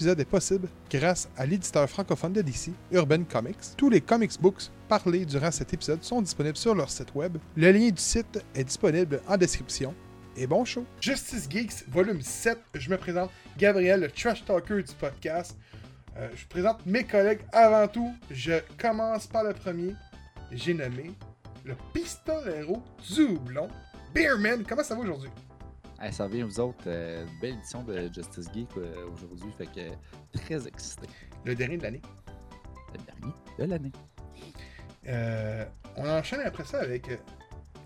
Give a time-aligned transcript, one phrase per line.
[0.00, 3.76] épisode est possible grâce à l'éditeur francophone de DC, Urban Comics.
[3.76, 7.36] Tous les comics books parlés durant cet épisode sont disponibles sur leur site web.
[7.54, 9.94] Le lien du site est disponible en description.
[10.38, 10.86] Et bon show!
[11.02, 12.58] Justice Geeks, volume 7.
[12.72, 15.54] Je me présente Gabriel, le trash talker du podcast.
[16.16, 18.10] Euh, je vous présente mes collègues avant tout.
[18.30, 19.94] Je commence par le premier.
[20.50, 21.10] J'ai nommé
[21.62, 23.68] le pistolero du houblon,
[24.14, 24.64] Beerman.
[24.66, 25.30] Comment ça va aujourd'hui?
[26.00, 26.84] Hey, ça revient vous autres.
[26.86, 29.50] euh, une belle édition de Justice Geek euh, aujourd'hui.
[29.58, 31.06] Fait que très excité.
[31.44, 32.02] Le dernier de l'année.
[32.94, 33.92] Le dernier de l'année.
[35.08, 35.64] Euh,
[35.96, 37.06] on enchaîne après ça avec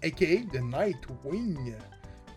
[0.03, 1.75] AKA The Nightwing.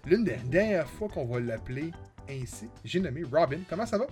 [0.06, 1.92] L'une des dernières fois qu'on va l'appeler
[2.28, 2.70] ainsi.
[2.84, 3.60] J'ai nommé Robin.
[3.70, 4.08] Comment ça va?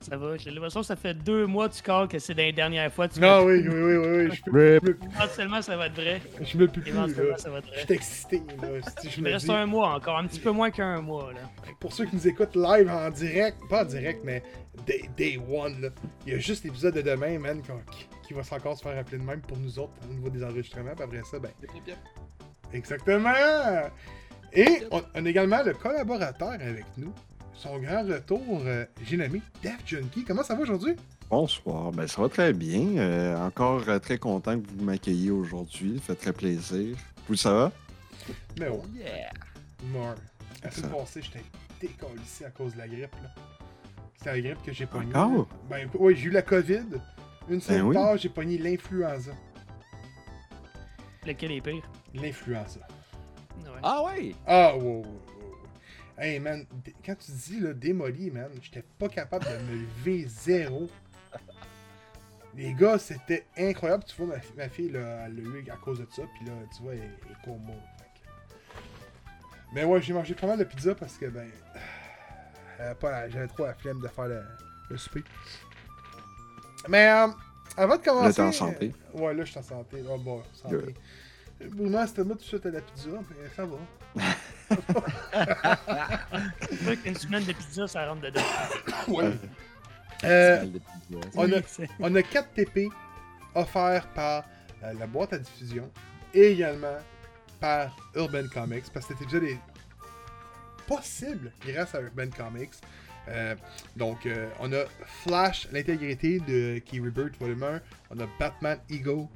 [0.00, 2.52] Ça va, j'ai l'impression que ça fait deux mois tu calls que c'est dans les
[2.52, 3.08] dernières fois.
[3.08, 4.26] Tu Non, fais- oui, oui, oui, oui.
[4.28, 6.20] oui, Je peux, je peux- Éventuellement, ça va être vrai.
[6.42, 6.90] je me peux plus.
[6.90, 7.38] Éventuellement, là.
[7.38, 7.80] ça va être Je vrai.
[7.86, 8.42] suis excité.
[8.62, 8.68] Là.
[9.00, 11.32] Si je me reste dis- un mois encore, un petit peu moins qu'un mois.
[11.32, 11.40] Là.
[11.80, 14.42] Pour ceux qui nous écoutent live en direct, pas en direct, mais
[14.86, 15.88] day, day one, là,
[16.26, 19.18] il y a juste l'épisode de demain, man, qui, qui va encore se faire appeler
[19.18, 20.94] de même pour nous autres au niveau des enregistrements.
[20.94, 21.50] Puis après ça, ben,
[22.72, 23.32] Exactement!
[24.52, 27.12] Et on, on a également le collaborateur avec nous.
[27.56, 30.24] Son grand retour, euh, j'ai nommé Def Junkie.
[30.24, 30.94] Comment ça va aujourd'hui?
[31.30, 32.96] Bonsoir, ben, ça va très bien.
[32.98, 35.98] Euh, encore euh, très content que vous m'accueilliez aujourd'hui.
[36.00, 36.96] Ça fait très plaisir.
[37.28, 37.72] Vous, ça va?
[38.58, 39.30] Mais ouais, Oh yeah!
[39.92, 40.14] mort.
[40.62, 40.96] La semaine Ça.
[40.96, 41.42] passée, j'étais
[41.80, 43.14] décollissé à cause de la grippe.
[43.22, 43.34] là.
[44.18, 45.14] C'était la grippe que j'ai pognée.
[45.16, 45.48] Encore?
[45.70, 46.84] Ben oui, j'ai eu la COVID.
[47.48, 47.94] Une semaine oui.
[47.96, 49.32] plus tard, j'ai pogné l'influenza.
[51.26, 51.82] Lequel est pire?
[52.14, 52.80] L'influenza.
[53.64, 53.80] Ouais.
[53.82, 54.34] Ah ouais!
[54.46, 55.02] Ah, wow.
[56.18, 56.64] Hey, man,
[57.04, 60.88] quand tu dis là, démoli, man, j'étais pas capable de me lever zéro.
[62.54, 64.04] Les gars, c'était incroyable.
[64.04, 66.22] Tu vois, ma, fi- ma fille, là, elle l'a eu à cause de ça.
[66.36, 67.72] Puis là, tu vois, elle elle est coma.
[69.74, 71.50] Mais ouais, j'ai mangé pas mal de pizza parce que, ben,
[73.28, 74.42] j'avais trop la flemme de faire le,
[74.88, 75.22] le souper.
[76.88, 77.28] Mais euh,
[77.76, 78.26] avant de commencer.
[78.28, 78.94] Là, t'es en santé.
[79.14, 80.02] euh, ouais, là, je suis en santé.
[80.08, 80.94] Oh, bon, santé.
[81.74, 83.76] Moi, c'était moi tout de suite à la pizza, mais ça va.
[87.02, 88.40] Qu'une semaine de pizza, ça rentre dedans.
[89.08, 89.30] Ouais.
[90.24, 91.22] Euh, Smell de pizza.
[91.36, 92.88] on a- On a 4 TP
[93.54, 94.44] offerts par
[94.82, 95.90] euh, la boîte à diffusion
[96.34, 96.96] et également
[97.60, 99.58] par Urban Comics parce que cet épisode est
[100.86, 102.72] possible grâce à Urban Comics.
[103.28, 103.54] Euh,
[103.96, 104.84] donc, euh, on a
[105.24, 107.80] Flash, l'intégrité de Key Rebirth Volume 1.
[108.10, 109.28] On a Batman Ego.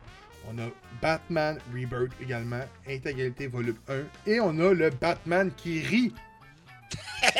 [0.48, 0.68] On a
[1.00, 4.02] Batman Rebirth également, intégralité Volume 1.
[4.26, 6.14] Et on a le Batman qui rit.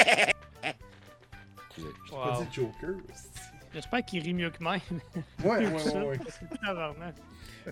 [1.77, 2.95] Je t'ai pas dit Joker.
[3.73, 4.77] J'espère qu'il rit mieux que moi.
[5.45, 6.19] Ouais, ouais, ouais, ouais.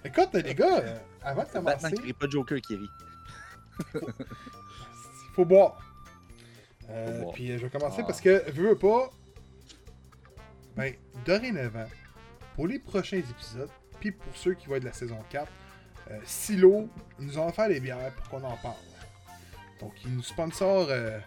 [0.05, 1.95] Écoute, les gars, euh, avant de Batman commencer.
[1.97, 2.91] qui rit, pas Joker qui rit.
[3.95, 4.01] Il
[5.35, 5.79] faut boire.
[6.89, 7.35] Euh, Faut boire.
[7.35, 8.07] Puis euh, je vais commencer Ah.
[8.07, 9.11] parce que, veux, veux pas,
[10.77, 11.87] ben, dorénavant,
[12.55, 15.51] pour les prochains épisodes, puis pour ceux qui vont être de la saison 4,
[16.11, 16.89] euh, Silo
[17.19, 18.75] nous ont offert des bières pour qu'on en parle.
[19.81, 21.19] Donc, ils nous sponsorent, euh,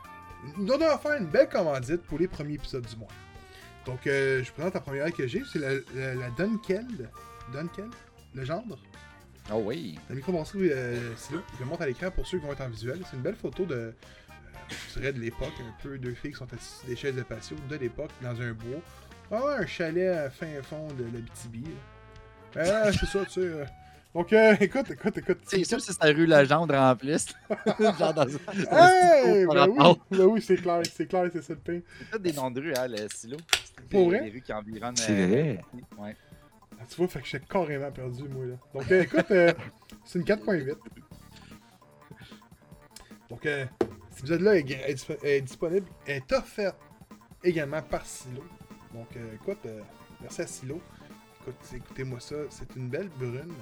[0.57, 3.07] ils nous ont offert une belle commandite pour les premiers épisodes du mois.
[3.85, 7.09] Donc, euh, je vous présente la première que j'ai, c'est la, la, la Dunkel.
[7.53, 7.89] Dunkel,
[8.33, 8.77] le gendre.
[9.51, 9.97] Oh oui!
[10.09, 12.69] La microbrasserie euh, Silo, je le montre à l'écran pour ceux qui vont être en
[12.69, 13.01] visuel.
[13.09, 13.91] C'est une belle photo de, euh,
[14.93, 17.57] je dirais de l'époque, un peu deux filles qui sont assises des chaises de patio
[17.69, 18.81] de l'époque, dans un bois.
[19.31, 21.63] Ah, un chalet à fin fond de l'Abitibi.
[21.63, 21.69] là.
[22.57, 23.39] Euh, c'est ça, tu sais.
[23.41, 23.65] euh.
[24.13, 25.37] Donc, euh, écoute, écoute, écoute.
[25.47, 27.27] C'est sûr que c'est la rue Legendre en plus.
[27.79, 29.45] Genre dans Hey!
[29.45, 31.79] Ben oui, ben oui, c'est clair, c'est clair, c'est ça le pain.
[32.11, 33.37] C'est des noms de rues, hein, le silo.
[33.89, 34.21] Pour vrai?
[34.25, 34.97] Des rues qui environnent.
[34.97, 35.61] C'est euh, vrai.
[35.97, 36.15] Ouais.
[36.79, 38.55] Ah, tu vois, fait que j'étais carrément perdu, moi, là.
[38.73, 39.53] Donc, euh, écoute, euh,
[40.03, 40.75] c'est une 4.8.
[43.29, 43.65] Donc, euh,
[44.09, 46.73] cet épisode-là est, est est disponible, est offert
[47.43, 48.43] également par Silo.
[48.93, 49.79] Donc, euh, écoute, euh,
[50.21, 50.81] merci à Silo.
[51.41, 53.53] Écoute, écoutez-moi ça, c'est une belle brune.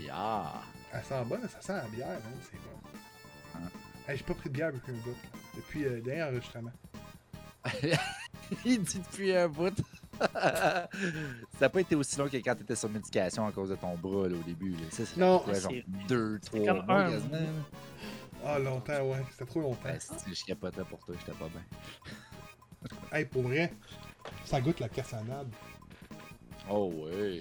[0.00, 0.62] Yeah.
[0.92, 3.56] Elle sent bonne, ça sent la bière, hein, c'est bon.
[3.56, 3.68] Hein.
[4.06, 5.16] Hey, J'ai pas pris de bière depuis un bout,
[5.56, 6.70] depuis euh, le dernier enregistrement.
[8.64, 9.74] Il dit depuis un bout.
[10.20, 10.88] ça
[11.60, 13.96] n'a pas été aussi long que quand tu étais sur médication à cause de ton
[13.96, 14.70] bras là, au début.
[14.70, 14.78] Là.
[14.90, 15.42] Ça, c'est Non.
[15.52, 15.72] genre
[16.06, 17.38] deux, trois comme mois quasiment.
[18.44, 19.80] Ah, longtemps, ouais, c'était trop longtemps.
[19.82, 21.62] Ben, si je capotais pour toi, j'étais pas bien.
[23.12, 23.72] Hey, pour vrai,
[24.44, 25.48] ça goûte la cassonade.
[26.70, 27.40] Oh ouais.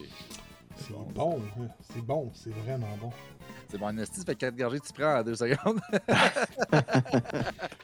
[0.77, 1.07] C'est bon.
[1.13, 1.67] bon, hein.
[1.93, 3.09] c'est bon, c'est vraiment bon.
[3.69, 5.79] C'est bon, Nasty, ça fait 4 gorgées que tu prends en 2 secondes.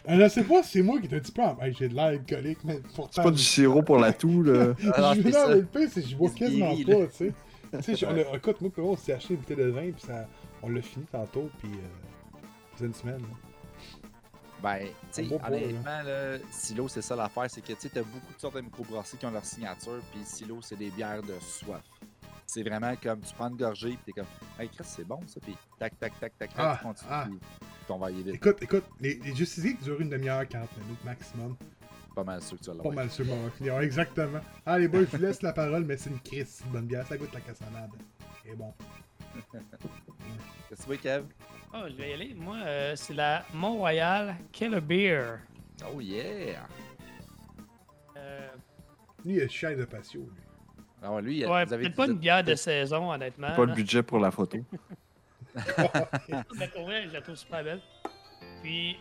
[0.09, 1.57] Euh, je sais pas, c'est moi qui est un petit peu en...
[1.61, 3.11] Hey, j'ai de l'air alcoolique, mais pourtant...
[3.13, 4.73] C'est pas du sirop pour la toux, là.
[4.95, 5.47] Alors, je ça.
[5.47, 7.33] mais le pire, c'est que je bois quasiment pas, tu sais.
[7.83, 10.27] Tu sais, on a- écoute, moi, on s'est acheté une bouteille de vin, puis ça,
[10.63, 13.19] on l'a fini tantôt, puis euh, une semaine.
[13.21, 13.50] là.
[14.61, 18.33] Ben, tu sais, honnêtement, là, Silo, c'est ça l'affaire, c'est que tu sais, t'as beaucoup
[18.33, 21.81] de sortes de microbrasseries qui ont leur signature, puis Silo, c'est des bières de soif.
[22.45, 24.29] C'est vraiment comme tu prends une gorgée, puis t'es comme,
[24.59, 27.27] hey, Chris, c'est bon ça, puis tac, tac, tac, tac, tac, Ah, tu continues, ah.
[27.27, 27.39] puis
[27.87, 28.27] ton est vide.
[28.29, 31.55] Écoute, écoute, les, les Justice durent une demi-heure, 40 minutes maximum.
[32.13, 33.79] Pas mal sûr que tu vas Pas mal sûr, on va finir.
[33.79, 34.41] Exactement.
[34.65, 37.07] Ah, les boys, je vous laisse la parole, mais c'est une c'est une bonne bière.
[37.07, 37.91] Ça goûte la cassonade.
[38.45, 38.73] Et bon.
[39.51, 41.23] Qu'est-ce que tu veux, Kev?
[41.73, 42.33] Oh, je vais y aller.
[42.35, 45.39] Moi, euh, c'est la Mont-Royal Killer Beer.
[45.91, 46.68] Oh yeah!
[48.18, 48.47] Euh,
[49.25, 50.44] Lui, il a cher de patio, lui.
[51.01, 53.56] Ah ouais, lui, il a- ouais, peut-être pas une bière de saison, honnêtement.
[53.56, 53.73] Pas le là.
[53.73, 54.59] budget pour la photo.
[56.57, 57.81] Mais pour vrai, je la trouve super belle.
[58.62, 58.97] Puis,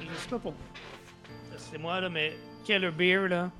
[0.00, 0.54] je sais pas pour.
[1.56, 2.32] C'est moi, là, mais
[2.64, 3.50] Killer Beer, là,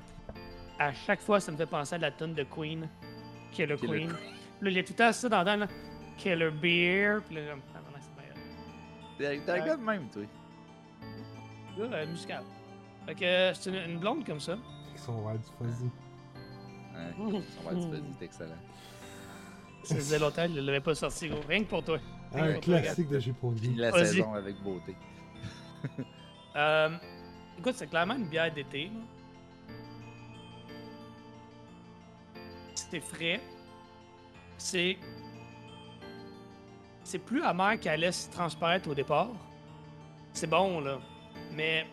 [0.79, 2.89] à chaque fois, ça me fait penser à la tune de Queen.
[3.53, 4.11] Killer, Killer Queen.
[4.61, 5.67] Là, il y a tout le temps ça dans le temps, là.
[6.19, 7.21] Killer Beer.
[7.27, 7.43] Puis là,
[9.45, 10.23] T'es un gars de même, toi.
[11.79, 12.43] Là, euh, musical.
[13.07, 14.57] Fait que euh, c'est une, une blonde comme ça.
[14.93, 15.85] Ils sont ouais, du fuzzy.
[15.85, 18.55] Ouais, on va dire que c'est excellent.
[19.85, 21.41] Ça faisait longtemps, je l'avais pas sorti, gros.
[21.49, 21.99] Rien que pour toi.
[22.33, 23.75] Rien Un pour toi, classique de Finis Jupondi.
[23.75, 24.07] la Vas-y.
[24.07, 24.95] saison avec beauté.
[26.55, 26.91] Euh,
[27.59, 28.91] écoute, c'est clairement une bière d'été.
[32.75, 33.41] C'est frais.
[34.59, 34.99] C'est.
[37.05, 39.29] C'est plus amer qu'elle laisse transparaître au départ.
[40.33, 40.99] C'est bon, là.
[41.53, 41.87] Mais.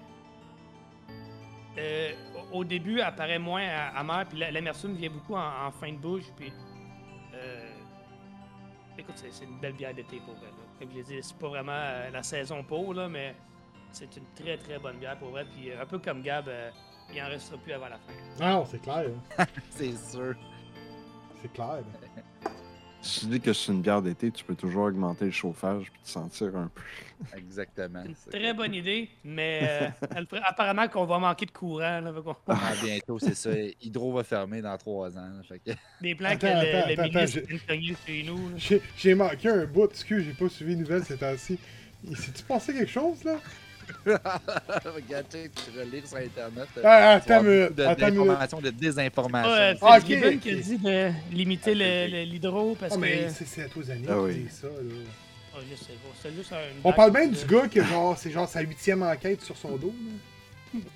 [1.77, 2.11] euh,
[2.51, 5.97] au début, elle paraît moins amère, puis la- l'amertume vient beaucoup en, en fin de
[5.97, 6.51] bouche, puis.
[7.33, 7.69] euh,
[8.97, 10.43] écoute, c'est une belle bière d'été pour elle.
[10.49, 10.65] là.
[10.79, 13.35] Comme je l'ai dit, c'est pas vraiment euh, la saison pour, là, mais.
[13.91, 15.45] C'est une très très bonne bière pour vrai.
[15.45, 16.69] Puis euh, un peu comme Gab, euh,
[17.11, 18.13] il en restera plus avant la fin.
[18.39, 19.05] Ah non, c'est clair.
[19.39, 19.45] hein.
[19.71, 20.35] C'est sûr.
[21.41, 21.79] C'est clair.
[23.01, 26.01] Si tu dis que c'est une bière d'été, tu peux toujours augmenter le chauffage puis
[26.03, 26.81] te sentir un peu.
[27.37, 28.03] Exactement.
[28.03, 32.01] Une C'est- très bonne idée, mais euh, elle ferait- apparemment qu'on va manquer de courant.
[32.01, 32.13] Là,
[32.47, 33.51] Ah, bientôt, c'est ça.
[33.81, 35.29] Hydro va fermer dans trois ans.
[35.29, 38.51] là, fait que- Des plans Attends, que le, attends, le attends, ministre chez nous.
[38.57, 41.57] J'ai j'ai manqué un bout, excuse, j'ai pas suivi les nouvelles ces temps-ci.
[42.03, 43.37] Il S'est-tu passé quelque chose, là?
[44.05, 45.37] Regarde, tu
[46.05, 46.67] sur Internet.
[46.83, 49.51] Ah, attends beaucoup de- attends de désinformation.
[49.51, 50.39] Ah, euh, Ah, qui a ok.
[50.61, 53.01] dit de limiter le- l'hydro parce Ah, que.
[53.01, 54.33] mais c'est c'est à toi, Zanny, Ah qui oui.
[54.35, 54.73] dit ça, là.
[55.53, 56.57] Ah, je sais pas, c'est juste un.
[56.83, 59.93] On parle bien du gars qui, genre, c'est genre sa huitième enquête sur son dos,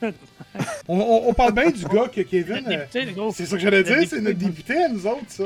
[0.01, 0.11] là.
[0.87, 2.63] on, on- on parle bien du gars que Kevin.
[2.67, 2.85] euh,
[3.33, 5.43] c'est ça que j'allais dire, c'est notre député à nous autres, ça.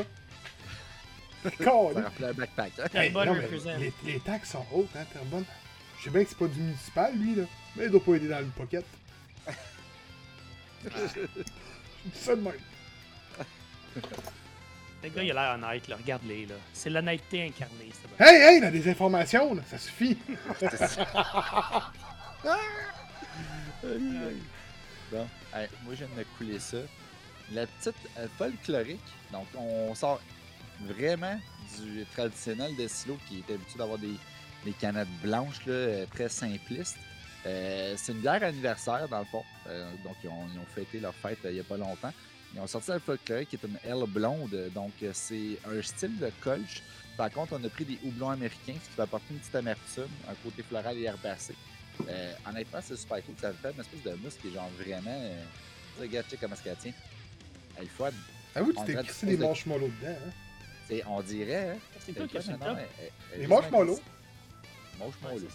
[1.48, 2.72] Backpack.
[2.84, 2.88] hein.
[2.94, 3.10] Mais
[3.80, 5.46] les, les taxes sont hautes, hein, Terrebonne.
[6.00, 7.44] Je sais bien que c'est pas du municipal, lui, là.
[7.76, 8.86] Mais il doit pas aider dans le pocket.
[10.84, 12.54] Je dis ça de même.
[15.04, 15.96] Le gars, il a l'air honnête, là.
[15.96, 16.56] Regarde-les, là.
[16.74, 18.16] C'est l'honnêteté incarnée, c'est bon.
[18.20, 19.62] Hey, hey, il a des informations, là.
[19.70, 20.18] Ça suffit.
[25.12, 25.26] Bon,
[25.84, 26.78] moi je viens de me couler ça.
[27.54, 29.00] La petite euh, folklorique,
[29.32, 30.22] donc on sort
[30.82, 31.40] vraiment
[31.80, 34.16] du traditionnel de silo qui est habitué d'avoir des,
[34.68, 36.98] des canettes blanches là, euh, très simplistes.
[37.46, 39.44] Euh, c'est une bière anniversaire dans le fond.
[39.68, 42.12] Euh, donc ils ont, ils ont fêté leur fête euh, il n'y a pas longtemps.
[42.54, 46.18] Ils ont sorti la folklorique qui est une L blonde, donc euh, c'est un style
[46.20, 46.82] de colch.
[47.16, 50.08] Par contre, on a pris des houblons américains, ce qui va apporter une petite amertume,
[50.30, 51.56] un côté floral et herbacé.
[52.08, 53.36] Euh, honnêtement, c'est super cool.
[53.42, 55.10] Ça fait une espèce de mousse qui est genre vraiment.
[55.20, 55.42] Euh...
[55.96, 56.94] tu sais, Regarde, check comment est-ce qu'elle tient.
[57.78, 58.10] Elle est fun.
[58.56, 60.32] Avoue, tu t'es crissé des de- marshmallows dedans, hein.
[61.08, 61.72] On dirait.
[61.72, 61.78] Hein?
[62.06, 64.00] C'est toi qui as elle- elle- elle Les marshmallows?
[65.00, 65.40] Marshmallows.
[65.42, 65.48] Ouais,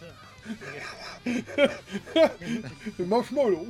[1.24, 1.78] c'est ça.
[2.98, 3.68] Les marshmallows.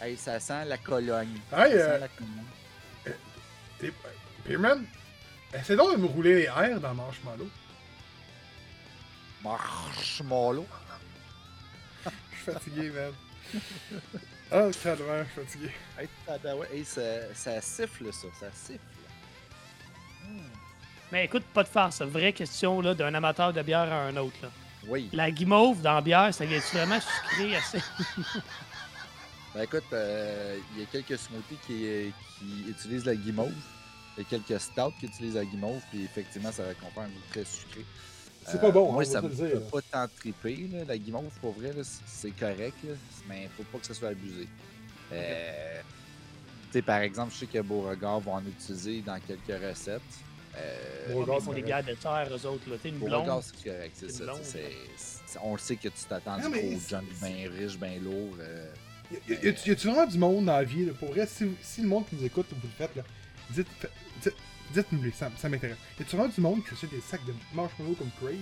[0.00, 1.40] Hey, ça sent la Cologne.
[1.52, 3.16] Hey, ça euh, sent la Cologne.
[3.78, 3.92] T'es-
[4.44, 4.84] Pearman,
[5.54, 7.48] essaie donc de me rouler les airs dans Marshmallow.
[9.42, 10.66] Marshmallow?
[12.04, 13.12] Je suis fatigué, man.
[14.50, 15.70] Ah, calvaire, je suis fatigué.
[16.72, 18.28] Hey, ça, ça siffle, ça.
[18.40, 18.80] Ça siffle.
[21.12, 22.02] Mais écoute, pas de farce.
[22.02, 24.36] Vraie question là, d'un amateur de bière à un autre.
[24.42, 24.48] Là.
[24.88, 25.08] Oui.
[25.12, 27.82] La guimauve dans la bière, ça vient vraiment sucré assez.
[29.54, 33.54] Ben écoute, euh, il y a quelques smoothies qui, qui utilisent la guimauve.
[34.16, 37.22] Il y a quelques stouts qui utilisent la guimauve, puis effectivement, ça confère un goût
[37.30, 37.84] très sucré.
[38.46, 39.66] C'est pas bon, moi, hein, on ça fait dire.
[39.70, 40.68] pas tant triper.
[40.72, 40.84] Là.
[40.86, 42.94] La guimauve, pour vrai, là, c'est correct, là,
[43.26, 44.48] mais faut pas que ça soit abusé.
[45.12, 45.80] Euh,
[46.66, 50.02] tu sais, par exemple, je sais que Beauregard vont en utiliser dans quelques recettes.
[50.56, 52.68] Euh, Beauregard, Ils font des bières de terre, eux autres.
[52.70, 52.76] Là.
[52.84, 53.42] Une Beauregard, blonde.
[53.42, 54.24] c'est correct, c'est ça.
[54.24, 54.40] blonde.
[54.42, 57.50] tu sais, c'est- c'est- on le sait que tu t'attends Non, du gros junk bien
[57.50, 58.34] riche, bien lourd.
[58.40, 58.66] euh,
[59.10, 61.26] Y, y- y a-tu y a-tu vraiment du monde dans la vie, là, pour vrai,
[61.26, 63.02] si, si le monde qui nous écoute, vous le faites, là,
[63.50, 63.66] dites,
[64.22, 64.34] dites,
[64.74, 65.78] dites-nous, ça, ça m'intéresse.
[65.98, 68.36] Y a-tu vraiment du monde qui achète des sacs de marshmallows comme Crave?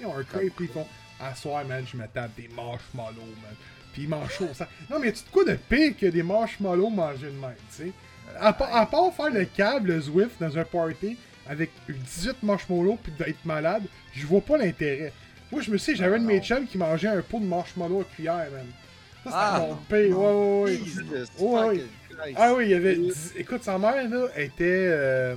[0.00, 0.86] Ils ont un Crave, puis ils font
[1.20, 3.54] à soir, man, je me tape des marshmallows, man.
[3.92, 4.68] Puis ils mangent chaud, ça.
[4.90, 7.92] Non, mais tu de quoi de pire que des marshmallows mangés de même, tu sais?
[8.40, 11.16] À, part- à part faire le câble, le Zwift dans un party
[11.46, 15.12] avec 18 marshmallows puis d'être malade, je vois pas l'intérêt.
[15.52, 18.00] Moi, je me sais, j'avais un de mes chums qui mangeait un pot de marshmallows
[18.00, 18.66] à cuillère, man.
[19.24, 20.18] Ça, c'était Ah, mon pire.
[20.18, 20.78] Ouais, ouais,
[21.38, 21.66] ouais.
[21.76, 21.84] Ouais.
[22.36, 22.98] Ah oui, il y avait.
[23.36, 24.52] Écoute, sa mère, là, était.
[24.64, 25.36] euh,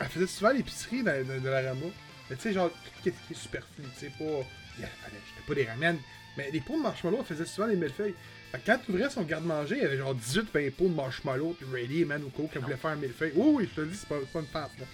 [0.00, 1.86] Elle faisait souvent l'épicerie de, de, de la Rama.
[2.30, 4.24] Mais tu sais, genre, tout ce qui est superflu, tu sais, pas.
[4.24, 4.86] Avait-
[5.26, 5.98] J'étais pas des ramen.
[6.38, 8.14] Mais les pots de marshmallow, elle faisait souvent des millefeuilles.
[8.52, 10.94] Fait que quand tu ouvrais son garde-manger, il y avait genre 18 20 pots de
[10.94, 13.32] marshmallow, puis ready, man, au où qu'elle voulait faire un millefeuille.
[13.34, 14.86] Oui, oui, je te dis, c'est pas, une farce, là.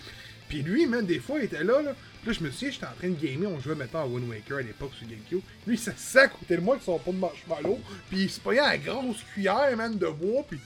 [0.48, 1.94] Puis lui, man, des fois, il était là, là.
[2.22, 4.26] Puis là, je me souviens, j'étais en train de gamer, on jouait maintenant à Wind
[4.28, 5.40] Waker à l'époque sur GameCube.
[5.66, 8.40] Lui, il s'assisait à côté de moi avec son pot de marshmallow, puis il se
[8.40, 10.58] payait à la grosse cuillère, man, de bois, puis.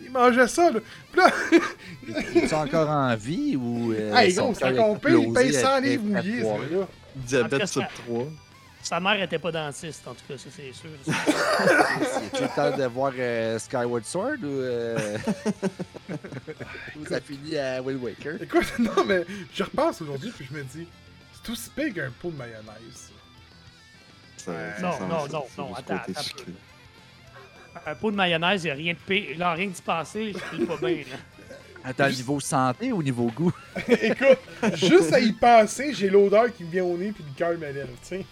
[0.00, 0.80] Il mangeait ça, là.
[1.12, 1.32] Puis là,
[2.34, 3.92] Es-tu encore en vie ou.
[3.92, 6.88] euh, hey, gros, c'est pire, il paye explosé 100 après livres mouillés, ce gars-là.
[7.26, 8.24] Diabète tout cas, 3.
[8.82, 10.88] Sa mère était pas dentiste, en tout cas, ça c'est sûr.
[12.34, 14.46] Tu le temps de voir euh, Skyward Sword ou.
[14.46, 15.18] euh,
[16.96, 18.40] ou ça finit à Wind Waker?
[18.42, 20.86] Écoute, non, mais je repense aujourd'hui, puis je me dis,
[21.42, 23.10] c'est aussi pire qu'un pot de mayonnaise.
[24.36, 26.52] Ça- Non, non, non, non, attends, attends un peu.
[27.90, 29.38] Un pot de mayonnaise, il n'y a rien de pire.
[29.38, 30.96] Là, rien de se passer, je file pas bien.
[30.98, 31.16] Là.
[31.84, 33.52] Attends, niveau santé ou niveau goût?
[33.88, 34.38] Écoute,
[34.74, 37.72] juste à y penser, j'ai l'odeur qui me vient au nez, puis le cœur me
[37.72, 38.26] lève, tu sais.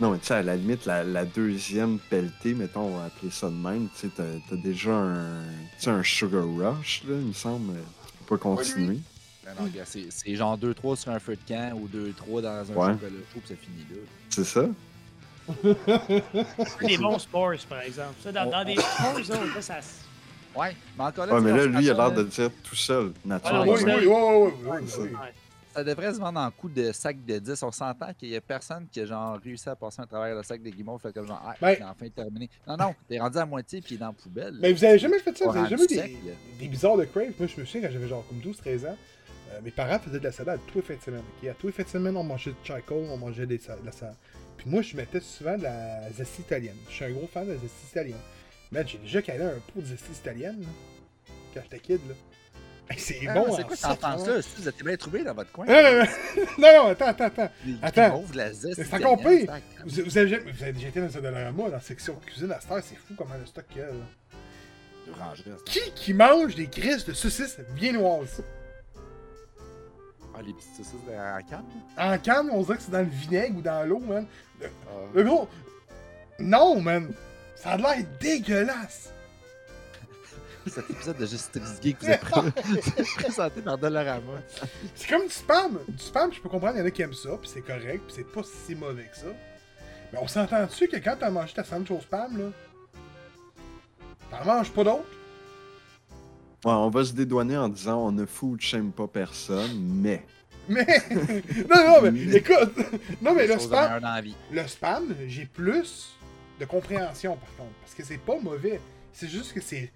[0.00, 3.30] Non, mais tu sais, à la limite, la, la deuxième pelletée, mettons, on va appeler
[3.30, 5.42] ça de même, tu sais, t'as déjà un,
[5.78, 7.74] tu sais, un sugar rush, là, il me semble.
[7.74, 8.98] Tu peux pas continuer.
[9.44, 12.74] Ben non, gars, c'est genre 2-3 sur un feu de camp ou 2-3 dans un
[12.74, 12.92] Ouais.
[12.94, 14.00] chocolat chaud, puis ça finit là.
[14.30, 14.64] C'est ça?
[16.86, 18.14] Des bons sports, par exemple.
[18.22, 19.82] Ça, dans, dans des sports, ça, là, ça.
[19.82, 19.88] se-
[20.56, 22.74] Ouais, mais encore là, Ouais, mais là, je lui, il a l'air de dire tout
[22.74, 23.72] seul, Ah, naturellement.
[23.72, 23.94] oui, ouais.
[23.94, 25.08] oui, oui, oui, oui, oui, oui.
[25.10, 25.34] Ouais.
[25.72, 27.62] Ça devrait se vendre en coup de sac de 10.
[27.62, 30.42] On s'entend qu'il y a personne qui a genre réussi à passer à travers le
[30.42, 32.50] sac de guimauve, fait comme genre, ah, Ben- c'est enfin terminé.
[32.66, 34.58] Non, non, t'es rendu à moitié puis il est dans la poubelle.
[34.60, 35.44] Mais vous avez jamais fait ça?
[35.46, 36.18] Vous avez jamais eu des,
[36.58, 37.32] des bizarres de crave?
[37.38, 38.96] Moi, je me souviens quand j'avais genre comme 12-13 ans,
[39.52, 41.22] euh, mes parents faisaient de la salade tous les fins de semaine.
[41.48, 44.16] À tous les fins de semaine, on mangeait de charcoal, on mangeait de la salade.
[44.56, 46.76] Puis moi, je mettais souvent de la zestie italienne.
[46.88, 48.18] Je suis un gros fan de la zestie italienne.
[48.72, 50.68] Man, j'ai déjà calé un pot de zestie italienne, là,
[51.54, 52.14] quand j'étais kid, là.
[52.88, 54.42] Hey, c'est Ah, bon, C'est en quoi cette enfance-là?
[54.42, 55.64] Si vous êtes bien trouvé dans votre coin.
[56.58, 57.50] Non, non, attends, attends, attends.
[57.82, 58.24] Attends.
[58.32, 59.52] de la zeste C'est encore pire.
[59.86, 62.50] Vous, vous avez, jamais- vous avez déjà été dans un Dollarama, dans la section cuisine
[62.52, 63.92] à cette heure, c'est fou comment le stock qu'il y a, là.
[65.64, 68.42] Qui qui mange des crises de saucisses viennoises?
[70.34, 71.64] Ah, les petites saucisses de- en canne?
[71.96, 74.26] En canne, on dirait que c'est dans le vinaigre ou dans l'eau, man.
[74.62, 74.66] Ah.
[75.14, 75.48] Le gros.
[76.38, 77.12] Non, man.
[77.62, 79.12] Ça a l'air dégueulasse.
[80.66, 82.40] Cet épisode de Justice Geek vous est pré-
[83.16, 84.32] présenté par Dollarama.
[84.94, 85.78] C'est comme du spam.
[85.88, 88.02] Du spam, je peux comprendre, il y en a qui aiment ça, puis c'est correct,
[88.06, 89.26] puis c'est pas si mauvais que ça.
[90.12, 92.44] Mais on s'entend dessus que quand t'as mangé ta sandwich au spam, là.
[94.30, 95.04] T'en manges pas d'autres?
[96.64, 100.24] Ouais, on va se dédouaner en disant on ne food shame pas personne, mais.
[100.68, 100.86] Mais.
[101.68, 102.76] non, non, mais écoute.
[103.22, 103.84] Non, mais le spam.
[103.84, 104.36] meilleures dans la vie.
[104.52, 106.10] Le spam, j'ai plus
[106.60, 107.74] de compréhension par contre.
[107.80, 108.80] Parce que c'est pas mauvais.
[109.12, 109.90] C'est juste que c'est.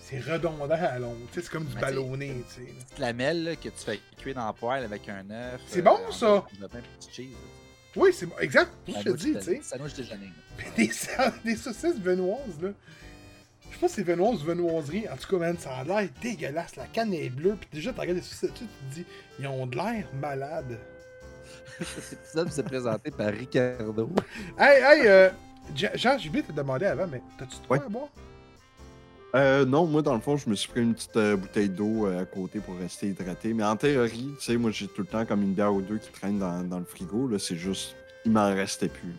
[0.00, 1.16] C'est redondant à long.
[1.32, 2.72] C'est comme du ballonné, tu sais.
[2.72, 5.60] Petite lamelle là, que tu fais cuire dans le poêle avec un œuf.
[5.66, 6.44] C'est bon, en- ça.
[6.60, 7.36] de petit cheese.
[7.94, 8.36] Oui, c'est bon.
[8.40, 8.70] Exact.
[8.88, 9.60] Je te dis, tu sais.
[9.62, 10.30] Sandwich déjeuner.
[10.76, 10.90] des,
[11.44, 12.70] des saucisses venoises, là.
[13.68, 15.08] Je sais pas si c'est venoise ou venoiserie.
[15.08, 16.74] En tout cas, man, ça a l'air dégueulasse.
[16.74, 17.56] La canne est bleue.
[17.60, 19.04] Puis déjà, tu regardes les saucisses dessus, tu te dis,
[19.38, 20.78] ils ont de l'air malades.
[21.80, 24.10] Cet épisode vous est présenté par Ricardo.
[24.58, 25.30] Hey, hey, euh.
[25.74, 27.84] Jean, j'ai oublié de te demander avant, mais t'as-tu de quoi Ouais.
[27.84, 28.08] à boire?
[29.36, 32.06] Euh, non, moi, dans le fond, je me suis pris une petite euh, bouteille d'eau
[32.06, 33.54] euh, à côté pour rester hydraté.
[33.54, 35.98] Mais en théorie, tu sais, moi, j'ai tout le temps comme une bière ou deux
[35.98, 37.28] qui traîne dans, dans le frigo.
[37.28, 37.94] Là, c'est juste,
[38.24, 39.14] il m'en restait plus.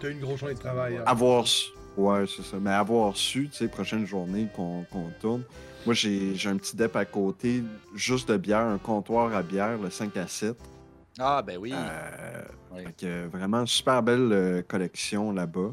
[0.00, 0.98] T'as eu une grosse journée de travail.
[0.98, 1.02] hein.
[1.06, 1.70] Avoir su.
[1.96, 2.58] Ouais, c'est ça.
[2.60, 5.42] Mais avoir su, tu sais, prochaine journée qu'on qu'on tourne.
[5.86, 7.62] Moi, j'ai j'ai un petit dep à côté,
[7.94, 10.56] juste de bière, un comptoir à bière, le 5 à 7.
[11.18, 11.72] Ah, ben oui.
[11.74, 12.42] Euh,
[12.72, 12.84] Oui.
[12.84, 15.72] fait que vraiment, super belle euh, collection là-bas.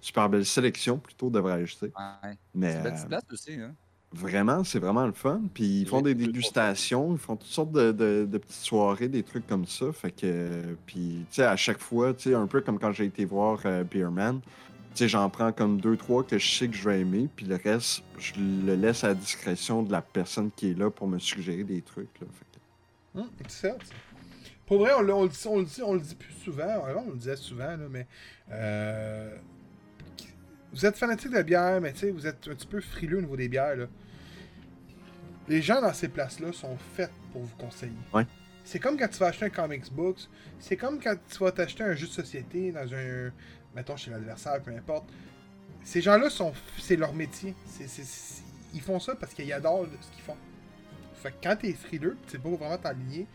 [0.00, 1.90] Super belle sélection, plutôt, devrais-je dire.
[2.24, 2.36] Ouais.
[2.54, 3.74] Mais C'est une euh, petite place aussi, hein.
[4.12, 5.42] vraiment, c'est vraiment le fun.
[5.52, 9.08] Puis ils font des Oui, dégustations, ils font toutes sortes de, de- de petites soirées,
[9.08, 9.92] des trucs comme ça.
[9.92, 13.04] Fait que, puis, tu sais, à chaque fois, tu sais, un peu comme quand j'ai
[13.04, 14.48] été voir euh, Beerman, tu
[14.94, 17.56] sais, j'en prends comme deux, trois que je sais que je vais aimer, puis le
[17.62, 21.18] reste, je le laisse à la discrétion de la personne qui est là pour me
[21.18, 22.18] suggérer des trucs.
[22.22, 22.26] Là.
[22.32, 23.76] Fait que- Hum, c'est-
[24.70, 26.84] Pour vrai, on, le- on le dit, on, le dit, on le dit plus souvent.
[26.84, 28.06] Avant, on le disait souvent, là, mais.
[28.52, 29.36] euh,
[30.72, 33.20] vous êtes fanatique de bière, mais tu sais, vous êtes un petit peu frileux au
[33.22, 33.74] niveau des bières.
[33.74, 33.86] Là.
[35.48, 37.90] Les gens dans ces places-là sont faits pour vous conseiller.
[38.14, 38.24] Ouais.
[38.62, 40.16] C'est comme quand tu vas acheter un comics book,
[40.60, 43.32] c'est comme quand tu vas t'acheter un jeu de société dans un.
[43.74, 45.08] mettons chez l'adversaire, peu importe.
[45.82, 47.56] Ces gens-là, sont, c'est leur métier.
[47.66, 50.36] C'est, c'est- c'est- ils font ça parce qu'ils adorent ce qu'ils font.
[51.14, 53.26] Fait que quand t'es frileux, sais pas vraiment t'aligner,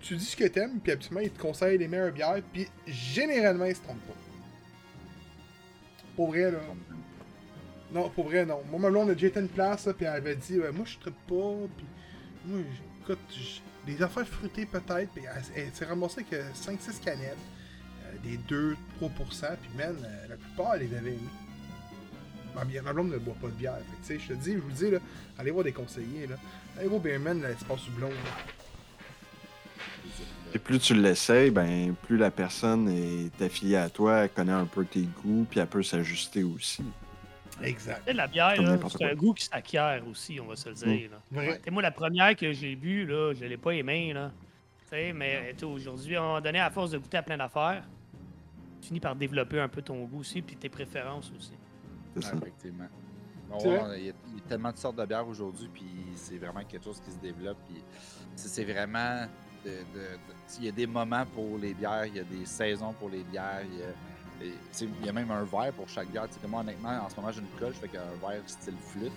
[0.00, 3.64] tu dis ce que t'aimes, puis absolument ils te conseillent les meilleures bières, puis généralement
[3.64, 4.14] ils se trompent pas.
[6.16, 6.58] Pour vrai, là.
[7.92, 8.62] Non, pour vrai, non.
[8.70, 10.98] Moi, ma blonde a déjà été une place, là, puis elle avait dit, moi, je
[10.98, 11.86] trippe pas, puis
[12.44, 12.60] moi,
[13.02, 13.18] écoute,
[13.86, 17.36] des affaires fruitées peut-être, puis elle, elle s'est remboursée avec 5-6 canettes,
[18.04, 21.20] euh, des 2-3%, puis man, euh, la plupart, elle les avait aimées.
[22.54, 24.58] Ma, ma blonde ne boit pas de bière, fait tu sais, je te dis, je
[24.58, 24.98] vous le dis, là,
[25.38, 26.36] allez voir des conseillers, là.
[26.78, 28.57] Allez voir Beerman, l'espace blond, là.
[30.54, 34.64] Et plus tu l'essayes, ben plus la personne est affiliée à toi, elle connaît un
[34.64, 36.82] peu tes goûts, puis elle peut s'ajuster aussi.
[37.62, 37.98] Exact.
[37.98, 38.54] Tu sais, La bière,
[38.90, 41.10] c'est un goût qui s'acquiert aussi, on va se le dire.
[41.32, 41.58] là.
[41.70, 44.12] Moi, la première que j'ai bu, là, je l'ai pas aimée.
[44.12, 44.32] Là.
[44.84, 47.82] Tu sais, mais aujourd'hui, à un moment donné, à force de goûter à plein d'affaires,
[48.80, 51.52] tu finis par développer un peu ton goût aussi, puis tes préférences aussi.
[52.14, 52.32] C'est ça.
[52.32, 52.88] Ouais, effectivement.
[53.50, 56.38] Bon, il, y a, il y a tellement de sortes de bières aujourd'hui, puis c'est
[56.38, 57.58] vraiment quelque chose qui se développe.
[57.66, 57.82] Puis
[58.36, 59.26] c'est vraiment.
[59.64, 62.46] De- de- de- il y a des moments pour les bières, il y a des
[62.46, 63.62] saisons pour les bières.
[63.70, 63.86] Il y a,
[64.46, 66.26] et, tu sais, il y a même un verre pour chaque bière.
[66.28, 68.76] Tu sais, comme moi, honnêtement, en ce moment, j'ai une coche, fait qu'un verre style
[68.92, 69.12] flûte,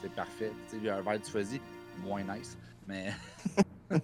[0.00, 0.52] c'est parfait.
[0.74, 1.60] Il y a un verre du choisi,
[2.02, 3.12] moins nice, mais.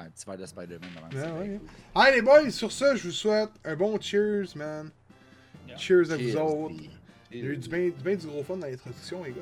[0.00, 1.06] Un petit verre de Spider-Man avant.
[1.08, 1.48] Ouais, c'est ouais.
[1.48, 1.68] bien cool.
[1.96, 4.90] Allez, les boys, sur ça, je vous souhaite un bon cheers, man.
[5.66, 5.76] Yeah.
[5.76, 6.76] Cheers à vous autres.
[6.76, 6.90] puis-
[7.32, 9.40] Il y a eu du bien du, ben du gros fun dans l'introduction, les gars.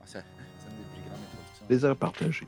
[0.00, 0.22] Ah, Ça,
[0.58, 1.66] c'est une des plus grandes introductions.
[1.66, 2.46] Plaisir partagé.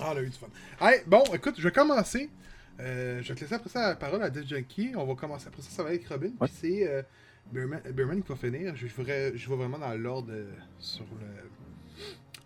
[0.00, 0.46] Ah, on a eu du fun.
[0.80, 2.28] Allez, bon, écoute, je vais commencer.
[2.80, 4.92] Euh, je vais te laisser après ça la parole à Death Junkie.
[4.96, 6.28] On va commencer après ça, ça va être Robin.
[6.40, 6.46] Ouais.
[6.48, 7.02] Puis c'est euh,
[7.52, 8.76] Beerman qui va finir.
[8.76, 11.26] Je, vais, je vais vraiment dans l'ordre euh, sur le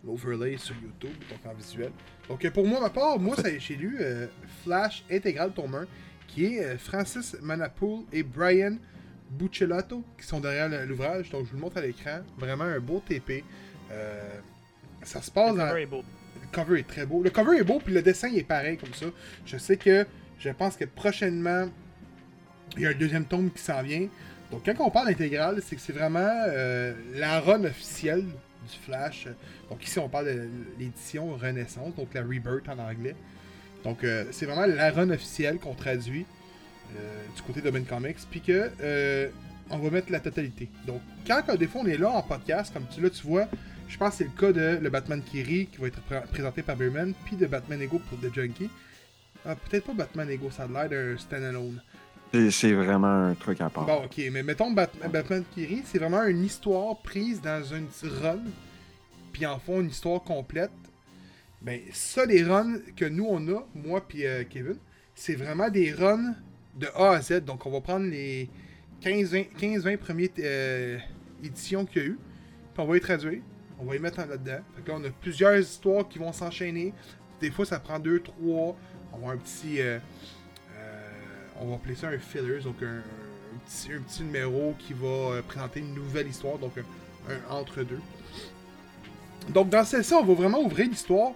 [0.04, 1.92] l'overlay sur YouTube, donc en visuel.
[2.28, 4.26] Donc pour moi, ma part, moi, ça- j'ai lu euh,
[4.64, 5.86] Flash Intégral tome 1,
[6.26, 8.76] qui est euh, Francis Manapoul et Brian
[9.30, 11.30] Buccellato qui sont derrière l'ouvrage.
[11.30, 12.20] Donc je vous le montre à l'écran.
[12.36, 13.44] Vraiment un beau TP.
[13.92, 14.40] Euh,
[15.02, 15.86] ça se passe dans...
[15.86, 16.02] beau.
[16.40, 17.22] Le cover est très beau.
[17.22, 19.06] Le cover est beau, puis le dessin est pareil comme ça.
[19.46, 20.06] Je sais que
[20.38, 21.68] je pense que prochainement,
[22.76, 24.08] il y a un deuxième tome qui s'en vient.
[24.50, 29.28] Donc quand on parle d'intégrale, c'est que c'est vraiment euh, la run officielle du Flash.
[29.70, 33.16] Donc ici on parle de l'édition Renaissance, donc la Rebirth en anglais.
[33.84, 36.26] Donc euh, c'est vraiment la run officielle qu'on traduit
[36.96, 39.28] euh, du côté de Ben Comics, puis que euh,
[39.70, 40.68] on va mettre la totalité.
[40.86, 43.48] Donc quand des fois on est là en podcast, comme tu là tu vois,
[43.92, 46.62] je pense que c'est le cas de le Batman Kiri qui va être pré- présenté
[46.62, 48.70] par Beerman, puis de Batman Ego pour The Junkie.
[49.44, 51.80] Ah, peut-être pas Batman Ego, ça a l'air d'un standalone.
[52.50, 53.84] C'est- vraiment un truc à part.
[53.84, 57.88] Bon, ok, mais mettons Bat- Batman Kiri, c'est vraiment une histoire prise dans une
[58.22, 58.40] run,
[59.32, 60.70] puis en font une histoire complète.
[61.60, 64.76] Ben, ça, les runs que nous on a, moi puis euh, Kevin,
[65.14, 66.34] c'est vraiment des runs
[66.76, 67.40] de A à Z.
[67.44, 68.48] Donc, on va prendre les
[69.02, 70.98] 15-20 15-20 premières euh,
[71.44, 72.18] éditions qu'il y a eu,
[72.74, 73.42] puis on va les traduire,
[73.82, 74.60] on va les mettre en là-dedans.
[74.86, 76.94] Là, on a plusieurs histoires qui vont s'enchaîner.
[77.40, 78.22] Des fois, ça prend 2-3.
[79.12, 79.80] On va un petit.
[79.80, 79.98] euh,
[80.76, 81.08] euh,
[81.60, 85.42] on va appeler ça un fillers, donc un, un petit, un numéro qui va euh,
[85.42, 88.00] présenter une nouvelle histoire, donc un, un entre-deux.
[89.50, 91.32] Donc dans celle-ci, on va vraiment ouvrir l'histoire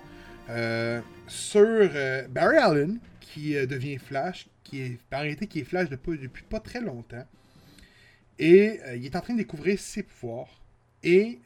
[1.26, 1.90] sur
[2.30, 7.26] Barry Allen, qui devient Flash, qui est, en qui est Flash depuis, pas très longtemps.
[8.38, 10.60] Et il est en train de découvrir ses pouvoirs
[11.02, 11.40] et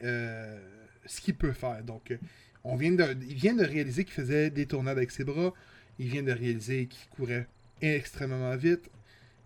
[1.05, 1.83] ce qu'il peut faire.
[1.83, 2.17] Donc, euh,
[2.63, 5.53] on vient de, il vient de réaliser qu'il faisait des tournades avec ses bras.
[5.99, 7.47] Il vient de réaliser qu'il courait
[7.81, 8.89] extrêmement vite.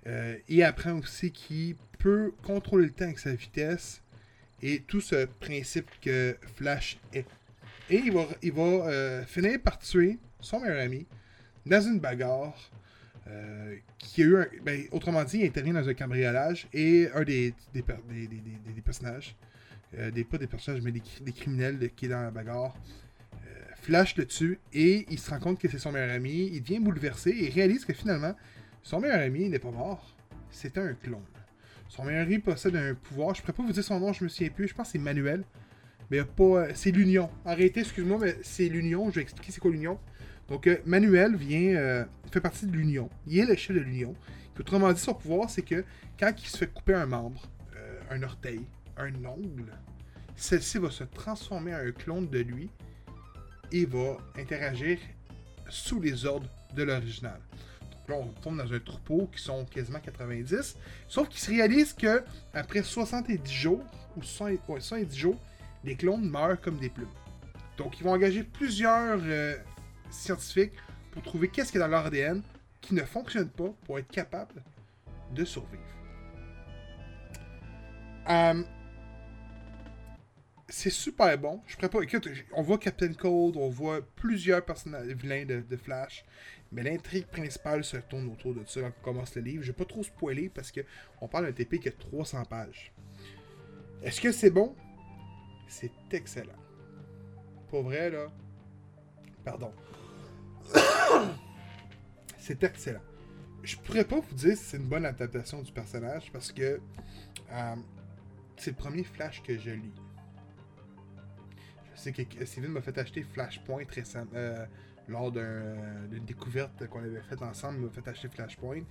[0.08, 4.02] Euh, il apprend aussi qu'il peut contrôler le temps avec sa vitesse
[4.62, 7.26] et tout ce principe que Flash est.
[7.90, 8.28] Et il va,
[8.62, 11.06] euh, finir par tuer son meilleur ami
[11.66, 12.72] dans une bagarre
[13.98, 17.82] qui a eu ben, autrement dit, il intervient dans un cambriolage et un des- des-
[17.82, 19.36] des personnages,
[19.98, 22.76] euh, des, pas des personnages, mais des, cri- des criminels qui est dans la bagarre,
[23.34, 23.38] euh,
[23.82, 26.50] Flash le tue et il se rend compte que c'est son meilleur ami.
[26.54, 28.36] Il devient bouleversé et réalise que finalement,
[28.82, 30.16] son meilleur ami n'est pas mort.
[30.50, 31.22] C'était un clone.
[31.88, 33.36] Son meilleur ami possède un pouvoir.
[33.36, 34.68] Je pourrais pas vous dire son nom, je me souviens plus.
[34.68, 35.44] Je pense que c'est Manuel.
[36.12, 36.74] Mais pas.
[36.74, 37.30] C'est l'Union.
[37.46, 39.10] Arrêtez, excuse-moi, mais c'est l'Union.
[39.10, 40.00] Je vais expliquer c'est quoi l'Union.
[40.48, 41.76] Donc, euh, Manuel vient.
[41.76, 43.10] euh, fait partie de l'Union.
[43.28, 44.16] Il est le chef de l'Union.
[44.60, 45.84] Autrement dit, son pouvoir, c'est que
[46.20, 48.62] quand il se fait couper un membre, euh, un orteil,
[48.98, 49.72] un ongle,
[50.36, 52.70] celle-ci va se transformer en un clone de lui
[53.72, 55.00] et va interagir
[55.70, 57.40] sous les ordres de l'original.
[57.92, 60.78] Donc là, on tombe dans un troupeau qui sont quasiment 90.
[61.08, 63.84] Sauf qu'il se réalise que après 70 jours,
[64.16, 65.40] ou 70 ouais, 70 jours,
[65.84, 67.08] les clones meurent comme des plumes.
[67.78, 69.56] Donc ils vont engager plusieurs euh,
[70.10, 70.74] scientifiques
[71.12, 72.42] pour trouver qu'est-ce qui est dans leur ADN
[72.82, 74.64] qui ne fonctionne pas pour être capable
[75.34, 75.82] de survivre.
[78.30, 78.64] Euh,
[80.68, 81.62] c'est super bon.
[81.68, 82.02] Je pourrais pas.
[82.02, 86.26] Écoute, on voit Captain Cold, on voit plusieurs personnages vilains de, Flash.
[86.72, 89.64] Mais l'intrigue principale se tourne autour de ça quand on commence le livre.
[89.64, 90.82] Je vais pas trop spoiler parce que
[91.22, 92.92] on parle d'un TP qui a 300 pages.
[94.02, 94.76] Est-ce que c'est bon?
[95.68, 96.54] C'est excellent.
[97.70, 98.28] Pour vrai, là.
[99.44, 99.72] Pardon.
[102.40, 103.02] c'est excellent.
[103.62, 106.80] Je pourrais pas vous dire si c'est une bonne adaptation du personnage parce que
[107.52, 107.76] euh,
[108.58, 109.94] c'est le premier Flash que je lis.
[111.96, 114.30] Sais que Steven m'a fait acheter Flashpoint récemment.
[114.36, 114.66] Euh,
[115.08, 118.82] lors d'un- d'une découverte qu'on avait faite ensemble, il m'a fait acheter Flashpoint.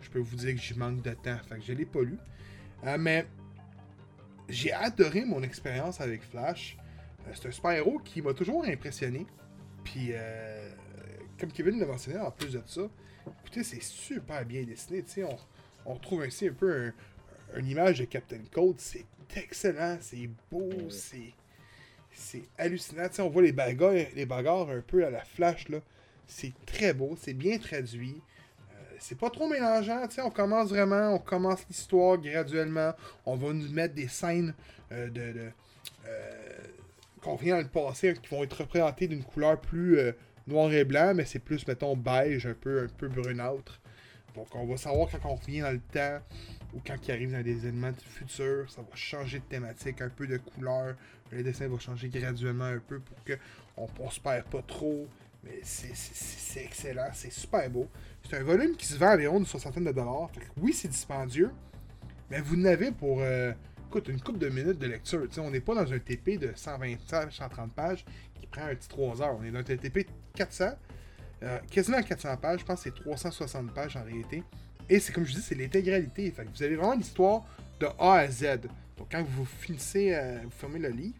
[0.00, 2.18] Je peux vous dire que j'y manque de temps, fait que je l'ai pas lu.
[2.84, 3.26] Euh, mais
[4.48, 6.76] j'ai adoré mon expérience avec Flash.
[7.26, 9.26] Euh, c'est un super-héros qui m'a toujours impressionné.
[9.82, 10.70] Puis, euh,
[11.38, 12.82] comme Kevin l'a mentionné, en plus de ça,
[13.40, 15.02] écoutez, c'est super bien dessiné.
[15.24, 15.36] On,
[15.90, 16.92] on retrouve ainsi un peu
[17.54, 18.76] un- une image de Captain Cold.
[18.78, 21.32] C'est excellent, c'est beau, c'est
[22.16, 23.08] c'est hallucinant.
[23.18, 25.68] On voit les bagarres, les bagarres un peu à la flash.
[25.68, 25.78] là.
[26.26, 28.20] C'est très beau, c'est bien traduit.
[28.72, 30.02] Euh, c'est pas trop mélangeant.
[30.24, 32.92] On commence vraiment, on commence l'histoire graduellement.
[33.24, 34.54] On va nous mettre des scènes
[34.90, 35.52] euh, de,
[36.06, 36.32] euh,
[37.22, 39.98] qu'on vient dans le passé qui vont être représentées d'une couleur plus
[40.48, 43.80] noir et blanc, mais c'est plus, mettons, beige, un peu, un peu brunâtre.
[44.34, 46.20] Donc on va savoir quand on revient dans le temps
[46.76, 50.10] ou quand il arrive dans des éléments du futur, ça va changer de thématique, un
[50.10, 50.94] peu de couleur.
[51.32, 53.32] Le dessin va changer graduellement un peu pour que
[53.76, 55.08] on, se perd pas trop.
[55.42, 57.88] Mais c'est- excellent, c'est super beau.
[58.28, 60.30] C'est un volume qui se vend environ une soixantaine de dollars.
[60.58, 61.50] Oui, c'est dispendieux,
[62.30, 63.52] mais vous n'avez pour euh,
[63.88, 65.26] écoute, une couple de minutes de lecture.
[65.38, 68.88] On n'est pas dans un TP de 120 pages, 130 pages qui prend un petit
[68.88, 69.36] 3 heures.
[69.38, 70.70] On est dans un TP de 400,
[71.42, 72.60] euh, quasiment 400 pages.
[72.60, 74.42] Je pense que c'est 360 pages en réalité.
[74.88, 76.30] Et c'est comme je dis, c'est l'intégralité.
[76.30, 77.44] Fait que vous avez vraiment l'histoire
[77.80, 78.60] de A à Z.
[78.96, 81.14] Donc quand vous finissez, euh, vous fermez le livre,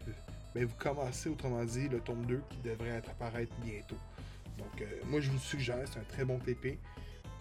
[0.55, 3.97] ben, vous commencez, autrement dit, le tome 2 qui devrait apparaître bientôt.
[4.57, 6.79] Donc euh, moi je vous le suggère, c'est un très bon TP.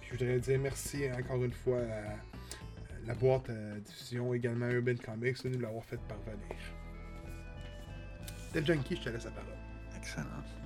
[0.00, 4.96] Puis je voudrais dire merci encore une fois à la boîte à diffusion, également Urban
[5.02, 6.56] Comics, de nous l'avoir fait parvenir.
[8.52, 9.52] Tel Junkie, je te laisse la parole.
[9.96, 10.65] Excellent.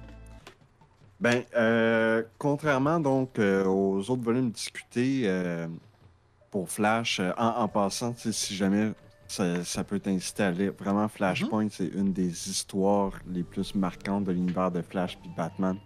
[1.20, 5.68] Ben, euh, contrairement donc euh, aux autres volumes discutés euh,
[6.50, 8.92] pour Flash, euh, en, en passant, si jamais
[9.28, 14.24] ça, ça peut t'inciter à lire, vraiment Flashpoint, c'est une des histoires les plus marquantes
[14.24, 15.76] de l'univers de Flash puis Batman.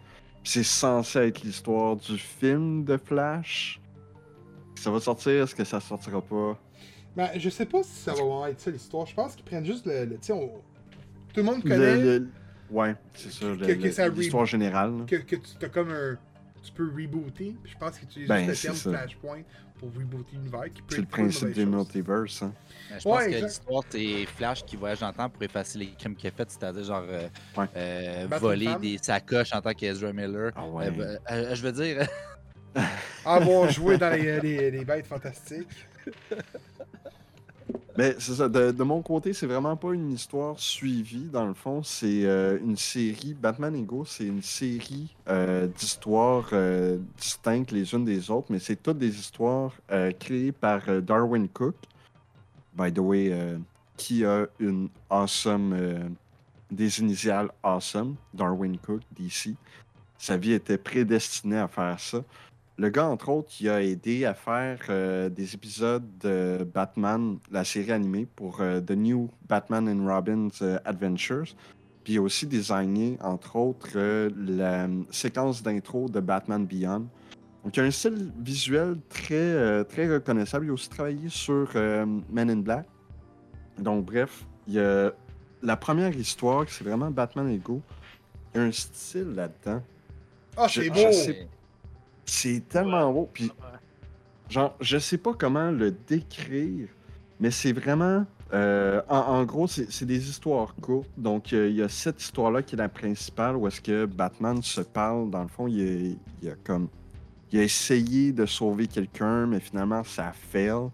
[0.44, 3.81] C'est censé être l'histoire du film de Flash.
[4.77, 6.59] Ça va sortir, est-ce que ça sortira pas?
[7.16, 9.07] Ben, je sais pas si ça va vraiment être ça l'histoire.
[9.07, 10.05] Je pense qu'ils prennent juste le.
[10.05, 12.29] le- tu sais, on- tout le monde Le- connaît le-
[12.75, 15.05] Ouais, c'est ça, le- Que- que le- ça l'histoire générale.
[15.07, 16.19] que, que tu as comme un.
[16.63, 17.55] Tu peux rebooter.
[17.65, 18.91] Je pense qu'ils utilisent Ben, juste le terme ça.
[18.91, 19.43] Flashpoint
[19.79, 20.65] pour rebooter l'univers.
[20.73, 21.67] qui peut C'est le principe des chose.
[21.67, 22.43] multiverses.
[22.43, 22.53] Hein.
[22.91, 23.47] Mais Je pense Ouais, que exact.
[23.49, 26.51] l'histoire, c'est Flash qui voyage dans le temps pour effacer les crimes qu'il a fait,
[26.51, 27.67] c'est-à-dire genre euh, Ouais.
[27.77, 28.81] euh, voler femme.
[28.81, 30.53] des sacoches en tant qu'Ezra Miller.
[30.57, 30.87] Ah ouais.
[30.87, 32.09] Euh, ben, euh, je veux dire,
[33.27, 35.87] Avoir joué dans les, les, les bêtes fantastiques.
[38.18, 38.48] Ça.
[38.48, 41.29] De, mon côté, c'est vraiment pas une histoire suivie.
[41.33, 43.35] Dans le fond, c'est euh, une série.
[43.35, 48.77] Batman Ego, c'est une série euh, d'histoires euh, distinctes les unes des autres, mais c'est
[48.77, 49.72] toutes des histoires
[50.18, 51.77] créées par Darwin Cook.
[52.77, 53.33] By the way,
[53.96, 56.16] qui a une awesome.
[56.70, 58.16] des initiales awesome.
[58.33, 59.55] Darwin Cook, DC.
[60.18, 62.24] Sa vie était prédestinée à faire ça.
[62.77, 67.63] Le gars, entre autres, il a aidé à faire euh, des épisodes de Batman, la
[67.65, 71.55] série animée, pour euh, The New Batman and Robin's euh, Adventures.
[72.03, 77.07] Puis il a aussi designé, entre autres, la séquence d'intro de Batman Beyond.
[77.65, 80.67] Donc il a un style visuel très, très reconnaissable.
[80.67, 81.71] Il a aussi travaillé sur
[82.31, 82.85] Men in Black.
[83.79, 85.13] Donc bref, il y a
[85.63, 87.81] la première histoire, c'est vraiment Batman Ego.
[88.55, 89.83] Il y a un style là-dedans.
[90.59, 91.13] Ah, Je- c'est je beau!
[91.13, 91.49] sais-
[92.27, 93.31] C'est tellement beau.
[93.33, 93.51] Puis
[94.49, 96.89] Genre, je sais pas comment le décrire,
[97.41, 98.27] mais c'est vraiment.
[98.53, 101.11] euh, en, gros, c'est des histoires courtes.
[101.17, 104.63] Donc, euh, il y a cette histoire-là qui est la principale où est-ce que Batman
[104.63, 105.31] se parle.
[105.31, 106.89] Dans le fond, il a, comme.
[107.53, 110.89] Il a essayé de sauver quelqu'un, mais finalement, ça fail.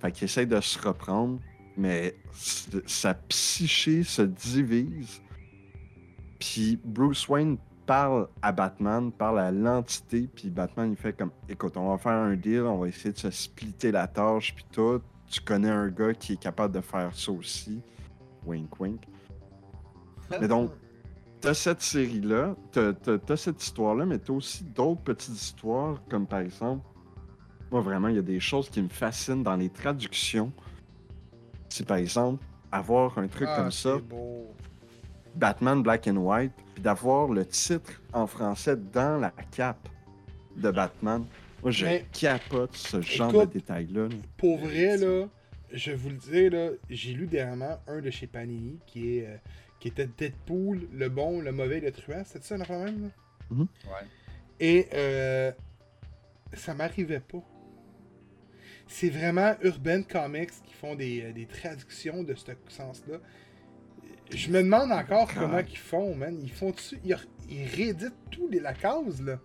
[0.00, 1.38] Fait qu'il essaie de se reprendre,
[1.76, 2.16] mais
[2.86, 5.20] sa psyché se divise.
[6.38, 11.74] Puis Bruce Wayne parle à Batman, parle à l'entité, puis Batman il fait comme écoute,
[11.78, 15.00] on va faire un deal, on va essayer de se splitter la tâche, puis tout.
[15.26, 17.80] Tu connais un gars qui est capable de faire ça aussi.
[18.46, 19.00] Wink wink.
[20.38, 20.70] Mais donc,
[21.40, 26.40] t'as cette série-là, t'as, t'as- cette histoire-là, mais t'as aussi d'autres petites histoires, comme par
[26.40, 26.86] exemple,
[27.70, 30.52] moi vraiment, il y a des choses qui me fascinent dans les traductions.
[31.70, 34.46] C'est par exemple, avoir un truc Ah, comme ça, beau.
[35.34, 39.88] Batman Black and White, puis d'avoir le titre en français dans la cape
[40.56, 41.24] de Batman.
[41.60, 44.02] Moi, je Mais- capote ce genre Écoute, de détails-là.
[44.02, 44.14] là.
[44.36, 45.26] Pour vrai, là,
[45.72, 49.26] je vais vous le dire, là, j'ai lu dernièrement un de chez Panini qui est
[49.26, 49.36] euh,
[49.80, 52.22] qui était Deadpool, le bon, le mauvais, le truand.
[52.24, 53.10] C'était ça, affaire même,
[53.50, 53.56] là?
[53.56, 54.06] Ouais.
[54.60, 55.50] Et euh,
[56.54, 57.42] ça m'arrivait pas.
[58.86, 63.16] C'est vraiment Urban Comics qui font des, euh, des traductions de ce sens-là.
[64.30, 65.38] Je me demande encore Ah.
[65.40, 66.38] comment ils font, man.
[66.42, 67.16] Ils font dessus, ils,
[67.48, 69.38] ils rééditent tout les, la case, là?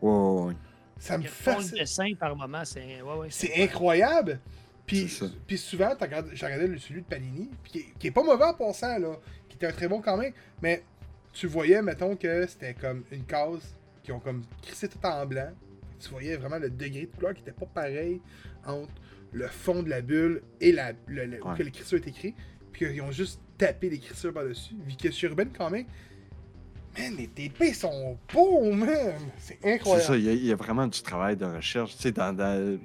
[0.00, 0.54] Ouais, ouais, ouais.
[0.98, 1.78] Ça me Ils fascine.
[1.78, 3.02] dessin par moment, c'est.
[3.02, 4.40] Ouais, ouais, C'est incroyable.
[4.86, 5.08] Puis,
[5.46, 5.90] puis souvent,
[6.32, 8.98] j'ai regardé le- celui de Panini, puis qui, est- qui est pas mauvais en passant,
[8.98, 9.16] là,
[9.48, 10.82] qui était un très bon quand même, mais
[11.32, 15.50] tu voyais, mettons, que c'était comme une case qui ont comme crissé tout en blanc.
[16.00, 18.20] Tu voyais vraiment le degré de couleur qui était pas pareil
[18.66, 18.90] entre
[19.32, 21.56] le fond de la bulle et la, le, le- où Ouais.
[21.56, 22.36] que l'écriture est écrite,
[22.72, 24.74] puis qu'ils ont juste tapé l'écriture par-dessus.
[24.86, 25.86] Vu que sur Urban quand même,
[26.98, 29.14] man, les TP sont beaux, man!
[29.38, 30.04] C'est C'est incroyable.
[30.06, 31.94] ça, il y, a, il y a vraiment du travail de recherche.
[31.96, 32.78] Tu sais, dans- dans-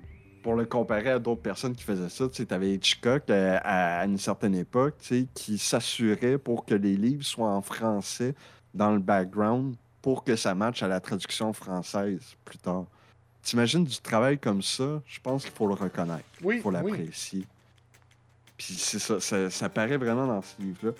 [0.43, 4.05] pour le comparer à d'autres personnes qui faisaient ça, tu avais Hitchcock euh, à, à
[4.05, 8.33] une certaine époque, tu sais, qui s'assurait pour que les livres soient en français
[8.73, 12.85] dans le background pour que ça matche à la traduction française plus tard.
[13.41, 17.09] T'imagines du travail comme ça, je pense qu'il faut le reconnaître, Oui, il faut oui.
[18.57, 20.91] Puis c'est ça, ça, ça paraît vraiment dans ce livre-là.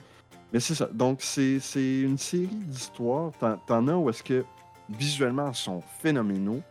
[0.53, 3.31] Mais c'est ça, donc c'est une série d'histoires.
[3.67, 4.45] T'en as où est-ce que
[4.89, 6.61] visuellement, ils sont phénoménaux,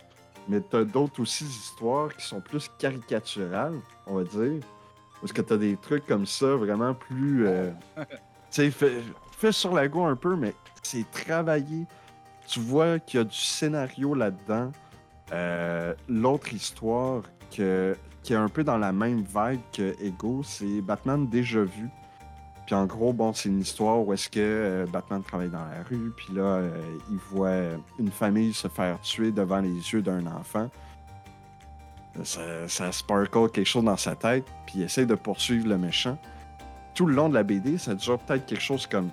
[0.48, 4.62] mais t'as d'autres aussi histoires qui sont plus caricaturales, on va dire.
[5.20, 7.46] Parce que t'as des trucs comme ça, vraiment plus...
[7.46, 8.06] euh, tu
[8.50, 9.02] sais, fait,
[9.38, 11.84] fait sur la go un peu, mais c'est travaillé.
[12.46, 14.70] Tu vois qu'il y a du scénario là-dedans.
[15.32, 17.22] Euh, L'autre histoire
[17.54, 21.88] que, qui est un peu dans la même vibe que Ego, c'est Batman Déjà Vu.
[22.66, 25.84] Puis en gros, bon, c'est une histoire où est-ce que euh, Batman travaille dans la
[25.88, 30.02] rue, puis là, euh, il voit euh, une famille se faire tuer devant les yeux
[30.02, 30.68] d'un enfant.
[32.24, 36.18] Ça, ça sparkle quelque chose dans sa tête, puis il essaie de poursuivre le méchant.
[36.94, 39.10] Tout le long de la BD, ça dure peut-être quelque chose comme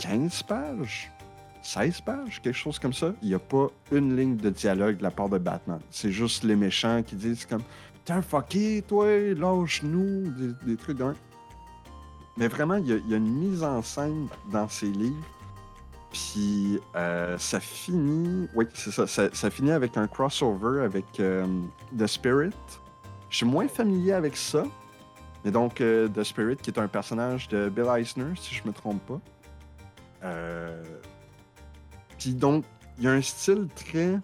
[0.00, 1.10] 15 pages,
[1.62, 3.12] 16 pages, quelque chose comme ça.
[3.22, 5.80] Il n'y a pas une ligne de dialogue de la part de Batman.
[5.90, 7.62] C'est juste les méchants qui disent comme
[8.04, 11.14] T'es un fucké, toi, lâche-nous, des, des trucs d'un.
[12.36, 15.26] Mais vraiment, il y, a, une mise en scène dans ces livres.
[16.10, 18.48] Puis euh, ça finit.
[18.54, 19.50] Oui, c'est ça, ça.
[19.50, 21.46] finit avec un crossover avec euh,
[21.96, 22.54] The Spirit.
[23.28, 24.64] Je suis moins familier avec ça.
[25.44, 28.72] Mais donc, euh, The Spirit, qui est un personnage de Bill Eisner, si je me
[28.72, 29.20] trompe pas.
[32.18, 32.64] Puis donc,
[32.98, 34.18] il y a un style très,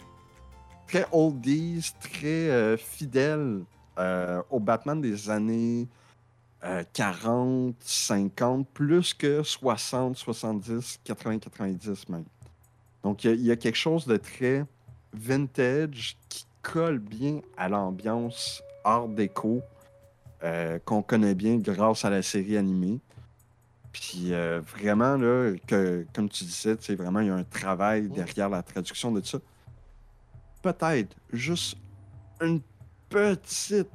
[0.86, 3.62] très oldies, très euh, fidèle
[3.98, 5.88] euh, au Batman des années
[6.64, 12.24] euh, 40, 50, plus que 60, 70, 80, 90 même.
[13.02, 14.64] Donc, il y a- il y, a quelque chose de très
[15.12, 19.62] vintage qui colle bien à l'ambiance art déco
[20.42, 23.00] euh, qu'on connaît bien grâce à la série animée.
[23.92, 28.62] Puis vraiment, là, que, comme tu disais, vraiment, il y a un travail derrière la
[28.62, 29.38] traduction de ça.
[30.72, 31.76] Peut-être juste
[32.40, 32.60] une
[33.08, 33.88] petite,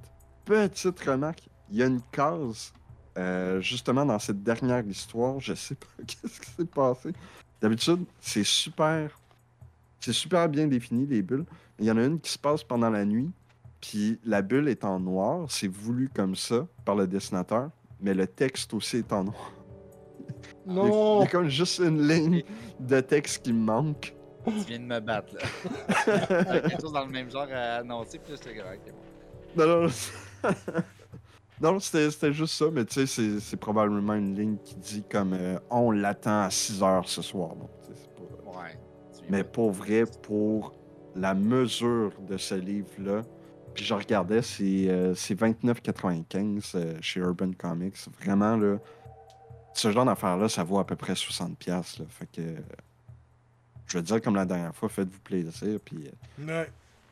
[0.46, 1.44] petite remarque.
[1.70, 2.74] Il y a une case,
[3.18, 7.12] euh, justement, dans cette dernière histoire, je sais pas qu'est-ce qui s'est passé.
[7.62, 9.20] D'habitude, c'est super,
[10.00, 11.46] c'est super bien défini, les bulles.
[11.80, 13.30] Il y en a une qui se passe pendant la nuit,
[13.82, 15.46] puis la bulle est en noir.
[15.50, 19.52] C'est voulu comme ça par le dessinateur, mais le texte aussi est en noir.
[19.52, 19.62] A-
[20.68, 21.22] Il y Non!
[21.22, 22.44] a comme juste une ligne
[22.80, 24.16] de texte qui manque.
[24.46, 25.42] Tu viens de me battre, là.
[26.62, 28.98] Quelque chose dans le même genre à annoncer, puis là, j'étais bon.
[29.56, 29.90] Non, non,
[31.62, 35.60] non c'était juste ça, mais tu sais, c'est- probablement une ligne qui dit comme euh,
[35.70, 37.56] on l'attend à 6 heures ce soir.
[37.56, 38.78] Donc, pas- Ouais.
[39.14, 40.74] tu viens Mais pour vrai, pour
[41.16, 43.22] la mesure de ce livre-là,
[43.74, 47.96] puis je regardais, c'est euh, c'est 29,95 euh, chez Urban Comics.
[48.20, 48.78] Vraiment, là,
[49.74, 52.00] ce genre d'affaire-là, ça vaut à peu près 60$.
[52.00, 52.42] Là, fait que,
[53.88, 56.10] je veux dire, comme la dernière fois, faites-vous plaisir, puis
[56.48, 56.66] euh,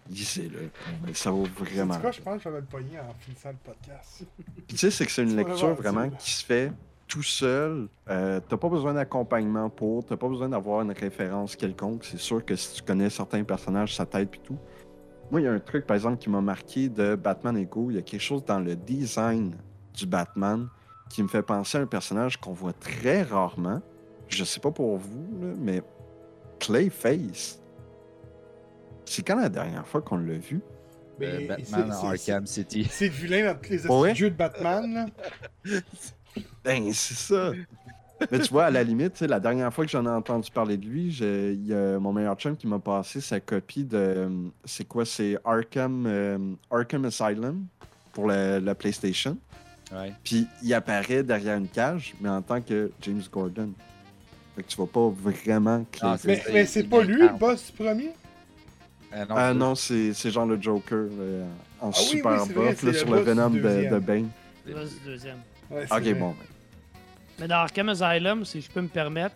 [0.09, 0.69] lisez-le.
[1.13, 1.93] Ça vaut vraiment.
[1.95, 4.23] C'est quoi, je pense que je vais le pogner en finissant le podcast.
[4.67, 6.71] Tu sais, c'est que c'est une lecture vraiment qui se fait
[7.07, 7.87] tout seul.
[8.09, 12.05] Euh, t'as pas besoin d'accompagnement pour, t'as pas besoin d'avoir une référence quelconque.
[12.05, 14.57] C'est sûr que si tu connais certains personnages, ça t'aide puis tout.
[15.31, 17.91] Moi, il y a un truc, par exemple, qui m'a marqué de Batman Ego.
[17.91, 19.55] Il y a quelque chose dans le design
[19.93, 20.67] du Batman
[21.09, 23.81] qui me fait penser à un personnage qu'on voit très rarement.
[24.27, 25.81] je sais pas pour vous, là, mais
[26.59, 27.59] Clayface,
[29.05, 30.61] c'est quand la dernière fois qu'on l'a vu?
[31.19, 32.87] Mais Euh, Batman c'est- Arkham City.
[32.89, 35.05] C'est le vilain dans tous les jeux de Batman, là.
[36.63, 37.51] Ben, c'est ça.
[38.31, 40.85] Mais tu vois, à la limite, la dernière fois que j'en ai entendu parler de
[40.85, 43.97] lui, il y a mon meilleur chum qui m'a passé sa copie de.
[43.97, 44.29] euh,
[44.65, 46.37] C'est quoi C'est Arkham, euh,
[46.69, 47.65] Arkham Asylum
[48.13, 49.37] pour la, la PlayStation.
[49.91, 50.13] Ouais.
[50.23, 53.71] Puis il apparaît derrière une cage, mais en tant que James Gordon.
[54.59, 57.67] Fait que tu vas pas vraiment Ah, Mais, ça, mais c'est pas lui le boss
[57.67, 58.09] du premier?
[59.13, 61.47] Euh, non, Ah c'est- non, c'est c'est genre le Joker euh,
[61.79, 63.93] en Ah super oui, buff là, sur boss le du Venom de, deuxième.
[63.93, 64.29] de Bane.
[64.65, 65.37] C'est le deuxième.
[65.71, 66.13] Ouais, c'est Ok, vrai.
[66.15, 66.35] bon.
[67.39, 69.33] Mais dans Arkham Asylum, si je peux me permettre,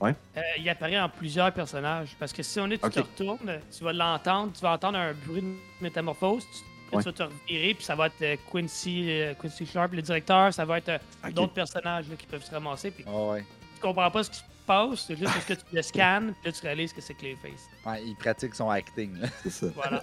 [0.00, 0.12] Ouais.
[0.36, 2.16] euh, il apparaît en plusieurs personnages.
[2.18, 5.12] Parce que si on est, tu te retournes, tu vas l'entendre, tu vas entendre un
[5.24, 6.48] bruit de métamorphose, tu,
[6.88, 7.02] puis Ouais.
[7.04, 9.08] tu vas te revirer, puis ça va être euh, Quincy,
[9.40, 11.00] Quincy Sharp, le directeur, ça va être
[11.32, 13.44] d'autres personnages là, qui peuvent se ramasser, puis Ah ouais.
[13.76, 16.50] tu comprends pas ce qui se passe, c'est juste parce que tu le scannes, puis
[16.50, 17.68] là tu réalises que c'est Clayface.
[17.86, 19.16] Ouais, il pratique son acting.
[19.18, 19.28] Là.
[19.42, 19.66] C'est ça.
[19.74, 20.00] Voilà.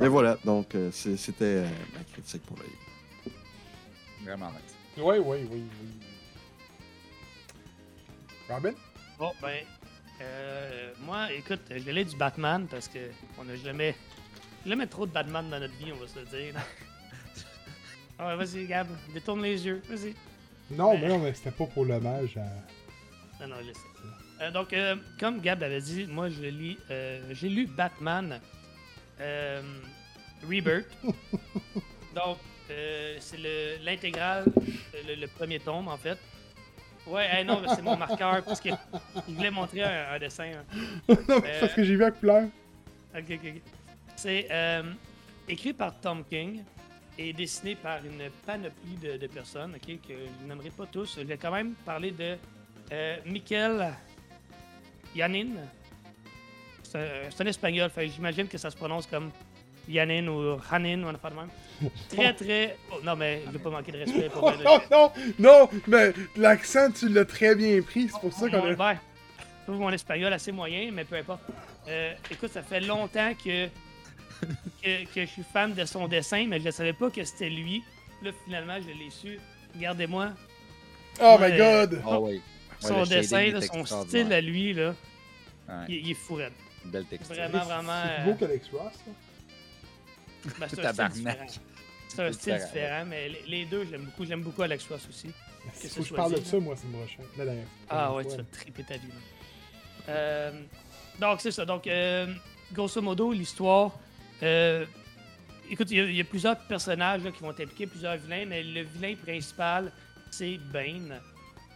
[0.00, 2.64] Et voilà, donc euh, c'est- c'était euh, ma critique pour le
[4.24, 4.74] Vraiment nice.
[4.96, 5.88] Oui, oui, oui, oui.
[8.48, 8.72] Robin?
[9.18, 9.62] Bon, ben,
[10.22, 12.98] euh, moi, écoute, je vais aller du Batman parce que
[13.38, 13.94] on n'a jamais,
[14.66, 16.54] jamais trop de Batman dans notre vie, on va se le dire.
[18.22, 20.14] Ah ouais, vas-y, Gab, détourne les yeux, vas-y.
[20.70, 23.42] Non, mais non, mais c'était pas pour l'hommage à.
[23.46, 23.76] Non, non, laisse.
[24.40, 28.40] Euh, donc, euh, comme Gab l'avait dit, moi, je lis, euh, j'ai lu Batman
[30.48, 30.86] Rebirth.
[32.14, 34.44] donc, c'est le- l'intégrale,
[35.06, 36.18] le, le premier tome, en fait.
[37.06, 38.76] Ouais, hey, non, c'est mon marqueur parce qu'il
[39.28, 40.44] voulait montrer un, un dessin.
[40.54, 40.64] hein.
[41.28, 42.44] non, parce que j'ai vu la couleur.
[43.14, 43.62] Ok, ok, ok.
[44.16, 44.48] C'est
[45.48, 46.62] écrit par Tom King
[47.20, 51.16] et dessiné par une panoplie de, de personnes, ok, que je n'aimerais pas tous.
[51.18, 52.36] Je vais quand même parler de
[52.92, 53.92] euh, Mikel
[55.14, 55.48] Yanin.
[56.82, 59.30] C'est un, un espagnol, j'imagine que ça se prononce comme
[59.86, 61.50] Yanin ou Hanin ou un affaire de même.
[62.08, 62.76] Très, très.
[62.92, 66.12] oh, non, mais je veux pas manquer de respect pour Oh, non, non, non, mais
[66.36, 68.74] l'accent, tu l'as très bien pris, c'est pour ça qu'on a.
[68.74, 68.98] ben,
[69.68, 71.42] mon espagnol assez moyen, mais peu importe.
[71.88, 73.68] Euh, écoute, ça fait longtemps que,
[74.82, 77.50] que, que je suis fan de son dessin, mais je ne savais pas que c'était
[77.50, 77.82] lui.
[78.22, 79.38] Là, finalement, je l'ai su.
[79.74, 80.30] Regardez-moi
[81.20, 81.50] Oh Ouais.
[81.52, 82.02] my god!
[82.06, 82.32] Ah ouais.
[82.34, 82.40] Ouais,
[82.80, 84.94] son dessin, là, son style à lui, là,
[85.68, 86.52] Ouais, il, il est fou raide.
[86.84, 87.34] Belle texture.
[87.34, 88.02] Vraiment, vraiment.
[88.04, 88.92] C'est euh, plus beau qu'Alex Ross,
[90.58, 91.46] ben, c'est un style différent.
[92.08, 94.24] C'est un style différent, mais les, les deux, je l'aime beaucoup.
[94.24, 95.26] J'aime beaucoup Alex Ross aussi.
[95.28, 97.22] Mais Que Faut que je parle de ça, moi, c'est prochain.
[97.36, 99.08] La dernière Ah ouais, tu vas triper ta vie.
[99.08, 99.14] là.
[100.08, 100.62] Euh,
[101.20, 101.64] donc, c'est ça.
[101.66, 102.26] Donc, euh,
[102.72, 103.92] grosso modo, l'histoire.
[104.42, 104.84] Euh,
[105.70, 109.92] écoute, il y, a- plusieurs personnages qui vont impliquer, plusieurs vilains, mais le vilain principal,
[110.30, 111.20] c'est Bane.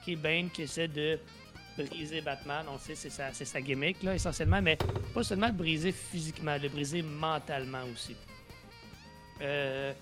[0.04, 1.18] Qui est Bane qui essaie de
[1.76, 2.66] briser Batman.
[2.68, 4.78] On sait, c'est sa, gimmick, là, essentiellement, mais
[5.12, 8.16] pas seulement le briser physiquement, le briser mentalement aussi.
[9.40, 9.92] Euh,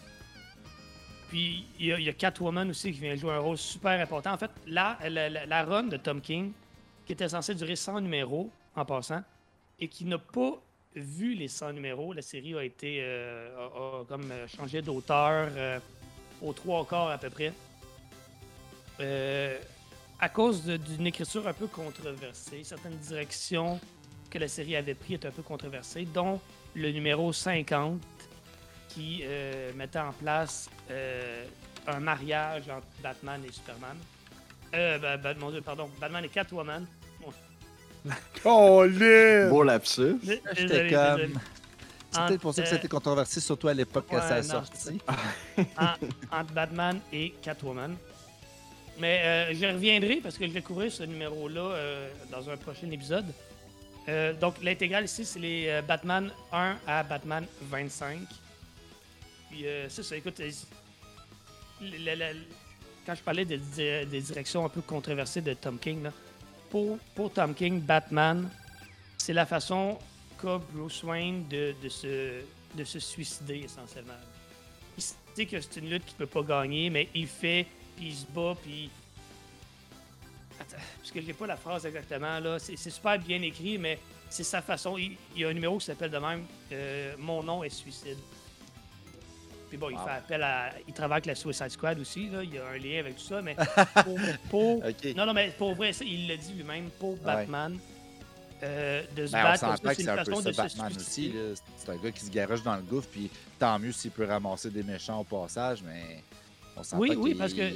[1.28, 4.32] puis il y, a, Catwoman aussi qui vient jouer un rôle super important.
[4.32, 6.52] En fait, la run de Tom King,
[7.06, 9.22] qui était censée durer 100 numéros en passant,
[9.80, 10.60] et qui n'a pas
[10.94, 15.78] vu les 100 numéros, la série a été euh, a- comme euh, changé d'auteur euh,
[16.42, 17.52] aux trois quarts à peu près.
[20.20, 23.80] À cause d'une écriture un peu controversée, certaines directions
[24.30, 26.40] que la série avait pris étaient un peu controversées, dont
[26.76, 28.00] le numéro 50
[28.88, 29.24] qui
[29.74, 30.70] mettait en place
[31.88, 33.96] un mariage entre Batman et Superman.
[34.74, 36.86] Euh, mon Dieu, pardon, Batman et Catwoman.
[38.44, 38.84] Oh!
[39.48, 40.14] Beau lapsus.
[40.22, 41.16] Dé- J'étais désolé, comme.
[41.16, 41.34] désolé.
[42.10, 44.48] C'est peut-être pour ça que c'était controversé, surtout à l'époque que ouais, ça a non,
[44.48, 45.00] sorti.
[45.78, 47.96] en- entre Batman et Catwoman.
[48.98, 52.90] Mais euh, je reviendrai parce que je vais couvrir ce numéro-là euh, dans un prochain
[52.90, 53.24] épisode.
[54.08, 58.18] Euh, donc, l'intégrale ici, c'est les euh, Batman 1 à Batman 25.
[59.48, 60.38] Puis, euh, c'est ça, écoute,
[63.06, 66.10] quand je parlais des, des- des directions un peu controversées de Tom King, là,
[67.14, 68.48] pour, Tom King, Batman,
[69.18, 69.98] c'est la façon
[70.40, 72.40] qu'a Bruce Wayne de, se,
[72.74, 74.14] de se suicider essentiellement.
[74.96, 77.66] Il sait que c'est une lutte qu'il peut pas gagner, mais il fait,
[77.96, 78.90] puis il se bat, puis.
[80.58, 82.58] Attends, parce que j'ai pas la phrase exactement là.
[82.58, 83.98] C'est super bien écrit, mais
[84.30, 84.96] c'est sa façon.
[84.96, 88.18] Il, il y a un numéro qui s'appelle de même euh, Mon nom est suicide.
[89.72, 90.04] Puis bon, il Wow.
[90.04, 90.70] fait appel à.
[90.86, 92.44] Il travaille avec la Suicide Squad aussi, là.
[92.44, 93.56] Il y a un lien avec tout ça, mais
[94.50, 94.82] pour.
[95.16, 97.78] non, non, mais pour vrai, ça, il l'a dit lui-même, pour Batman,
[98.62, 101.32] euh, de se Ben, battre, c'est un peu façon ça, de se Batman aussi.
[101.78, 104.68] C'est un gars qui se garoche dans le gouffre, puis tant mieux s'il peut ramasser
[104.68, 106.22] des méchants au passage, mais
[106.76, 107.70] On s'entend Oui, oui, parce que-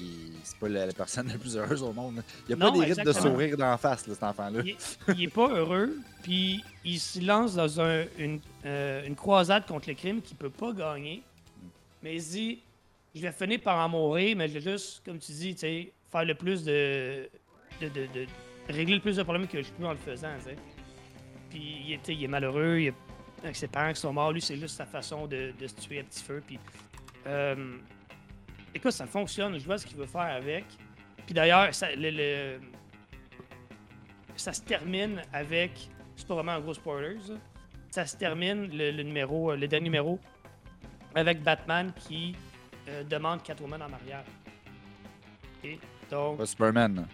[0.44, 2.22] C'est pas la, la personne la plus heureuse au monde.
[2.49, 4.61] Il n'y a Non, pas des rythmes de sourire d'en face, là, cet enfant-là.
[4.64, 4.76] Il,
[5.16, 9.88] il est pas heureux, puis il se lance dans un- une, euh, une croisade contre
[9.88, 11.22] le crime qu'il peut pas gagner.
[12.07, 12.62] Mais il dit,
[13.16, 15.57] je vais finir par en mourir, mais je vais juste, comme tu dis,
[16.09, 17.28] faire le plus de,
[17.80, 18.26] de, de-
[18.68, 20.57] régler le plus de problèmes que je peux en le faisant, tu sais.
[21.50, 22.94] Puis il, est- il est malheureux, il est-
[23.42, 25.98] avec ses parents qui sont morts, lui c'est juste sa façon de, de se tuer
[25.98, 26.40] à petit feu.
[26.46, 26.61] Puis,
[27.26, 27.76] euh,
[28.72, 30.64] écoute, ça fonctionne, je vois ce qu'il veut faire avec.
[31.24, 32.61] Puis d'ailleurs, ça, le- le,
[34.36, 35.72] ça se termine avec.
[36.14, 37.32] C'est pas vraiment un gros spoiler, ça.
[37.90, 40.20] Ça se termine, le, le numéro, euh, le dernier numéro,
[41.16, 42.36] avec Batman qui
[42.88, 44.24] euh, demande Catwoman en mariage.
[45.64, 45.78] Ok?
[46.10, 47.06] Donc, Pas Superman.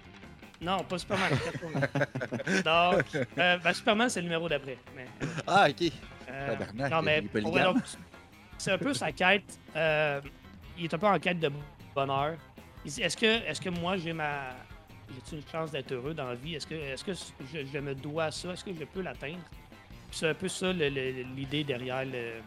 [0.61, 1.82] non, pas Superman, Catwoman.
[2.64, 4.76] Donc, euh, ben, Superman, c'est le numéro d'après.
[4.94, 5.07] Mais,
[5.46, 5.90] Ah, ok.
[6.28, 6.57] euh,
[6.90, 7.22] non, mais
[8.59, 9.59] c'est un peu sa quête.
[9.76, 10.20] euh,
[10.76, 11.50] il est un peu en quête de
[11.94, 12.34] bonheur.
[12.84, 14.50] Il dit, Est-ce que, est que moi, j'ai ma.
[15.30, 16.55] J'ai une chance d'être heureux dans la vie?
[16.55, 18.53] Est-ce que, est que je, je me dois à ça?
[18.53, 19.42] Est-ce que je peux l'atteindre?
[20.11, 22.40] C'est un peu ça l'idée derrière le-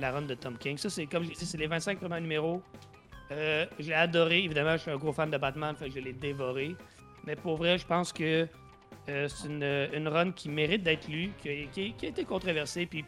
[0.00, 0.76] la run de Tom King.
[0.78, 2.62] Ça, c'est comme je l'ai dit, c'est les 25 premiers numéros.
[3.32, 4.42] Euh, j'ai adoré.
[4.44, 6.74] Évidemment, je suis un gros fan de Batman, fait que je l'ai dévoré.
[7.24, 8.48] Mais pour vrai, je pense que
[9.08, 9.62] euh, c'est une,
[9.94, 12.86] une run qui mérite d'être lue, qui, qui- qui a été controversée.
[12.86, 13.04] Puis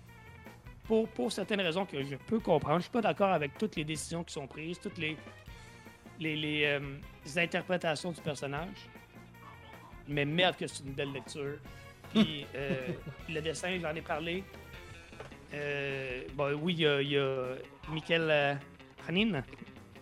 [0.85, 3.85] pour, pour certaines raisons que je peux comprendre, je suis pas d'accord avec toutes les
[3.85, 5.17] décisions qui sont prises, toutes les,
[6.21, 6.81] les, les, euh,
[7.25, 8.89] les interprétations du personnage.
[10.09, 11.57] Mais merde que c'est une belle lecture.
[12.13, 12.45] Puis
[13.29, 14.45] le dessin, j'en ai parlé.
[15.55, 16.23] Euh,
[16.61, 18.55] oui, il y a, euh,
[19.09, 19.43] Hanin,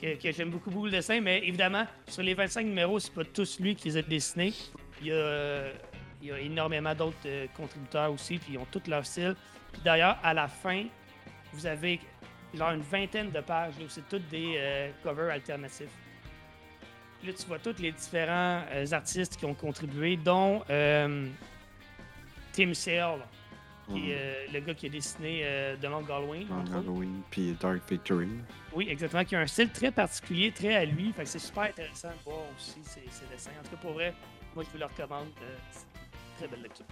[0.01, 3.59] que, j'aime beaucoup, beaucoup le dessin, mais évidemment, sur les 25 numéros, c'est pas tous
[3.59, 4.53] lui qui les a dessinés.
[5.01, 9.34] Il y a, énormément d'autres euh, contributeurs aussi, puis ils ont tous leur style.
[9.72, 10.84] Puis d'ailleurs, à la fin,
[11.53, 12.01] vous avez
[12.55, 15.90] genre une vingtaine de pages c'est toutes des euh, covers alternatifs.
[17.24, 20.62] Là, tu vois tous les différents artistes qui ont contribué, dont
[22.53, 23.20] Tim Sale,
[23.93, 26.47] qui est euh, le gars qui a dessiné euh, The Long Halloween.
[26.49, 26.78] Long.
[26.78, 28.28] Halloween, puis Dark Victory.
[28.74, 31.12] Oui, exactement, qui a un style très particulier, très à lui.
[31.12, 33.51] Fait que c'est super intéressant de voir aussi ses, ses dessins.
[33.59, 34.14] En tout cas, pour vrai,
[34.55, 35.28] moi, je vous le recommande.
[35.43, 36.86] euh, c'est une très belle lecture.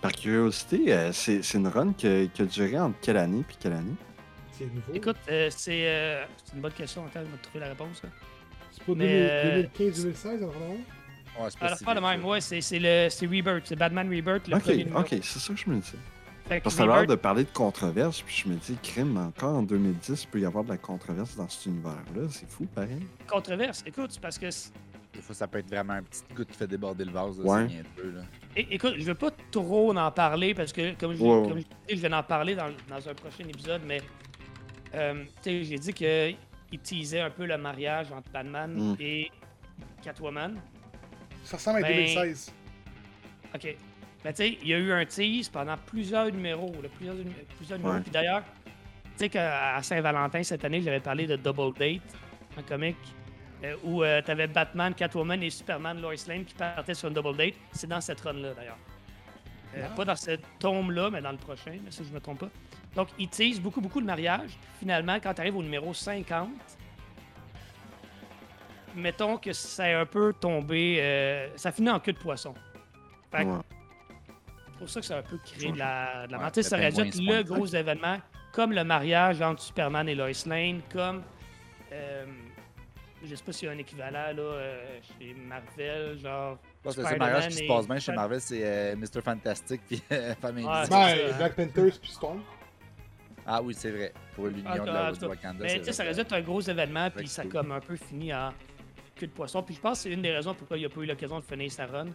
[0.00, 3.42] Par curiosité, euh, c'est c'est une run qui a, qui a duré entre quelle année
[3.46, 3.94] puis quelle année?
[4.52, 4.92] C'est nouveau.
[4.94, 7.04] Écoute, euh, c'est euh, c'est une bonne question.
[7.06, 8.02] Attends, je vais trouver la réponse.
[8.02, 8.08] là.
[8.72, 10.76] c'est pas mais, euh, 2015-2016, en vraiment?
[11.38, 12.20] Ouais, c'est pas Alors, si pas de vieux, même.
[12.22, 12.26] ça.
[12.28, 13.62] Ouais, c'est c'est le c'est Rebirth.
[13.66, 15.80] C'est Batman Rebirth, le Ok, premier ok, c'est ça que je me.
[15.80, 18.76] Fait que Parce que t'as l'air Rebirth- de parler de controverse, puis je me dis,
[18.82, 22.22] crime, encore en 2010, il peut y avoir de la controverse dans cet univers-là.
[22.30, 23.04] C'est fou, pareil.
[23.26, 23.82] Controverse.
[23.86, 24.46] Écoute, c'est parce que.
[25.12, 27.38] Des fois, ça peut être vraiment un petit goutte qui fait déborder le vase.
[27.38, 27.66] Là, Ouais.
[27.68, 28.22] C'est niaiseux, là.
[28.54, 31.48] É- écoute, je veux pas trop en parler parce que, comme je, Ouais, ouais.
[31.48, 34.00] comme je dis, je vais en parler dans, dans un prochain épisode, mais.
[34.94, 38.96] euh, tu sais, j'ai dit qu'il teasait un peu le mariage entre Batman Mm.
[39.00, 39.30] et
[40.02, 40.56] Catwoman.
[41.46, 42.52] Ça ressemble à Ben, 2016.
[43.54, 43.76] OK.
[44.24, 46.72] Mais tu sais, il y a eu un tease pendant plusieurs numéros.
[46.82, 47.16] là, plusieurs,
[47.56, 47.96] plusieurs numéros.
[47.96, 48.02] Ouais.
[48.02, 48.70] Puis d'ailleurs, tu
[49.18, 52.02] sais qu'à Saint-Valentin, cette année, j'avais parlé de Double Date,
[52.58, 52.96] un comic,
[53.64, 57.36] euh, où tu avais Batman, Catwoman et Superman, Lois Lane qui partaient sur une Double
[57.36, 57.54] Date.
[57.72, 58.78] C'est dans cette run-là, d'ailleurs.
[59.76, 62.50] Euh, Pas dans cette tome-là, mais dans le prochain, là, si je me trompe pas.
[62.94, 64.50] Donc, ils teasent beaucoup, beaucoup le mariage.
[64.80, 66.48] Finalement, quand tu arrives au numéro 50,
[68.96, 70.98] mettons que ça a un peu tombé.
[71.00, 72.54] euh, ça finit en queue de poisson.
[73.30, 73.58] Fait que Ouais.
[74.72, 76.76] c'est pour ça que ça a un peu créé de la, de la Ouais, ça
[76.76, 78.18] aurait dû être le gros événement,
[78.52, 81.22] comme le mariage entre Superman et Lois Lane, comme.
[81.92, 82.24] euh,
[83.24, 86.58] je sais pas s'il y a un équivalent là, euh, chez Marvel, genre.
[86.78, 89.20] Je pense que le mariage qui se passe bien chez Marvel, c'est euh, Mr.
[89.24, 91.36] Fantastic puis euh, c'est ça, Ben.
[91.36, 92.42] Black Panthers puis Storm.
[93.48, 94.12] Ah oui, c'est vrai.
[94.34, 95.64] Pour l'union En de la du Wakanda.
[95.64, 97.80] Mais tu sais, ça aurait dû être un gros événement, puis ça a comme un
[97.80, 98.50] peu fini en
[99.16, 99.62] queue de poisson.
[99.62, 101.44] Puis je pense que c'est une des raisons pourquoi il n'a pas eu l'occasion de
[101.44, 102.06] finir sa run.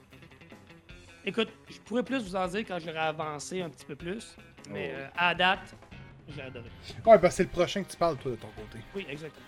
[1.25, 4.35] Écoute, je pourrais plus vous en dire quand j'aurai avancé un petit peu plus,
[4.69, 4.99] mais Oh.
[4.99, 5.75] euh, à date,
[6.33, 6.69] j'ai adoré.
[7.05, 8.79] Ouais, ben c'est le prochain que tu parles, toi, de ton côté.
[8.95, 9.45] Oui, exactement.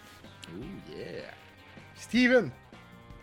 [0.57, 1.31] Ooh, yeah.
[1.95, 2.51] Steven!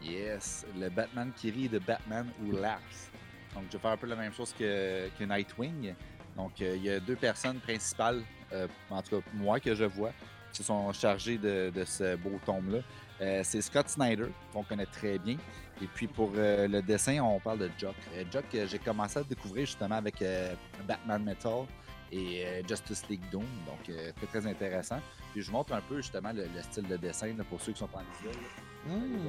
[0.03, 3.11] Yes, le Batman qui rit de Batman ou Laughs.
[3.55, 5.95] Donc, je vais faire un peu la même chose que, que Nightwing.
[6.37, 8.23] Donc, euh, il y a deux personnes principales,
[8.53, 10.13] euh, en tout cas moi que je vois,
[10.53, 12.79] qui sont chargées de, de ce beau tome-là.
[13.21, 15.37] Euh, c'est Scott Snyder, qu'on connaît très bien.
[15.83, 17.95] Et puis pour euh, le dessin, on parle de Jock.
[18.15, 20.55] Euh, Jock, j'ai commencé à le découvrir justement avec euh,
[20.87, 21.65] Batman Metal
[22.13, 23.45] et euh, Justice League Doom.
[23.67, 25.01] Donc, euh, très, très intéressant.
[25.33, 27.73] Puis je vous montre un peu justement le, le style de dessin là, pour ceux
[27.73, 28.35] qui sont en visuel.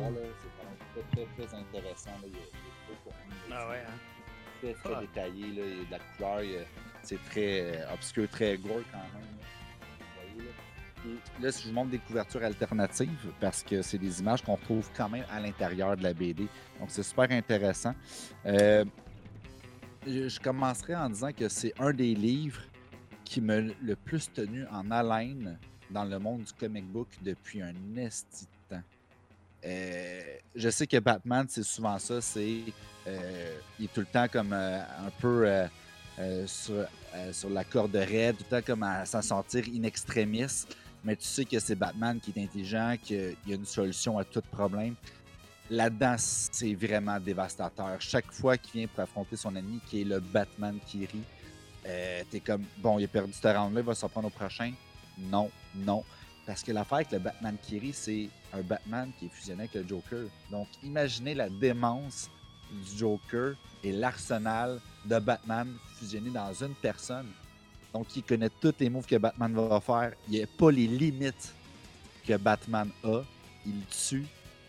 [0.10, 2.10] là, c'est quand même très, très, très intéressant.
[2.12, 2.28] là.
[2.28, 3.54] Il y a, il y.
[3.54, 3.94] Ah ouais, hein?
[4.62, 5.02] Très, très Ah.
[5.02, 5.42] détaillé.
[5.48, 5.64] Là.
[5.66, 6.40] Il y a de la couleur.
[6.62, 6.66] a-
[7.04, 9.28] C'est très obscur, très gore quand même.
[11.42, 11.52] Là.
[11.52, 15.10] Si je vous montre des couvertures alternatives, parce que c'est des images qu'on trouve quand
[15.10, 16.48] même à l'intérieur de la BD.
[16.80, 17.94] Donc, c'est super intéressant.
[18.46, 18.86] Euh,
[20.06, 22.62] je commencerai en disant que c'est un des livres
[23.24, 25.58] qui m'a le plus tenu en haleine
[25.90, 28.84] dans le monde du comic book depuis un esti de temps.
[29.64, 30.22] Euh,
[30.56, 32.62] je sais que Batman, c'est souvent ça, c'est
[33.08, 35.48] euh, il est tout le temps comme un peu
[36.46, 36.86] sur,
[37.32, 40.66] sur la corde raide, tout le temps comme à s'en sortir in extremis.
[41.04, 44.24] Mais tu sais que c'est Batman qui est intelligent, qu'il y a une solution à
[44.24, 44.96] tout problème.
[45.70, 48.00] Là-dedans, c'est vraiment dévastateur.
[48.00, 51.24] Chaque fois qu'il vient pour affronter son ennemi, qui est le Batman qui rit,
[51.88, 54.74] euh, t'es comme, bon, il a perdu ce round-là, il va s'en prendre au prochain.
[55.18, 56.04] Non, non.
[56.46, 59.74] Parce que l'affaire avec le Batman qui rit, c'est un Batman qui est fusionné avec
[59.76, 60.26] le Joker.
[60.52, 62.30] Donc, imaginez la démence
[62.72, 67.28] du Joker et l'arsenal de Batman fusionné dans une personne.
[67.94, 70.14] Donc, il connaît tous les moves que Batman va faire.
[70.28, 71.54] Il n'y a pas les limites
[72.26, 73.22] que Batman a.
[73.66, 74.26] Il tue,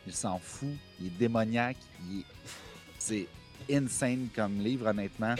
[0.07, 0.69] il s'en fout,
[1.01, 1.77] il est démoniaque.
[2.11, 2.25] il est-
[2.99, 3.27] C'est
[3.71, 5.35] insane comme livre, honnêtement.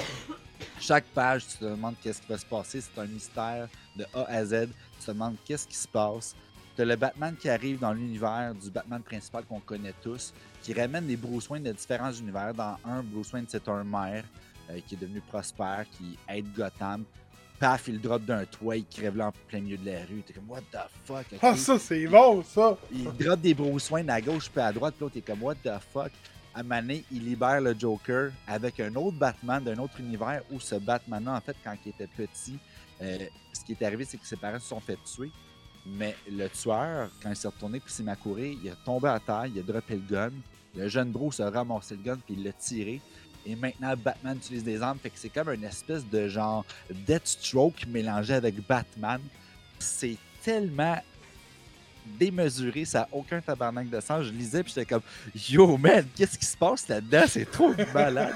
[0.81, 2.81] Chaque page, tu te demandes qu'est-ce qui va se passer.
[2.81, 4.69] C'est un mystère de A à Z.
[5.01, 6.35] Tu te demandes qu'est-ce qui se passe.
[6.77, 10.73] Tu as le Batman qui arrive dans l'univers du Batman principal qu'on connaît tous, qui
[10.73, 12.55] ramène des Bruce Wayne de différents univers.
[12.55, 14.25] Dans un, Bruce Wayne, c'est un maire
[14.71, 17.05] euh, qui est devenu prospère, qui aide Gotham.
[17.63, 20.25] Paf, il drop d'un toit, il crève là en plein milieu de la rue.
[20.27, 21.25] T'es comme, what the fuck?
[21.33, 21.39] ok?
[21.41, 22.77] Ah, ça, c'est bon, ça!
[22.91, 25.71] Il drop des Wayne à gauche puis à droite, puis l'autre est comme What the
[25.93, 26.11] fuck?
[26.53, 30.75] À Mané, il libère le Joker avec un autre Batman d'un autre univers où ce
[30.75, 32.59] Batman-là, en fait, quand il était petit,
[33.01, 33.19] euh,
[33.53, 35.31] ce qui est arrivé, c'est que ses parents se sont fait tuer.
[35.87, 39.09] Mais le tueur, quand il s'est retourné puis s'est mis à courir, il a tombé
[39.09, 40.33] à terre, il a droppé le gun.
[40.75, 43.01] Le jeune Bruce a ramassé le gun puis il l'a tiré.
[43.45, 44.99] Et maintenant, Batman utilise des armes.
[44.99, 49.21] Fait que c'est comme une espèce de genre Deathstroke mélangé avec Batman.
[49.79, 50.99] C'est tellement
[52.19, 54.25] démesuré, ça n'a aucun tabarnak de sens.
[54.25, 55.03] Je lisais, puis j'étais comme,
[55.35, 57.25] yo man, qu'est-ce qui se passe là-dedans?
[57.29, 58.35] C'est trop malade.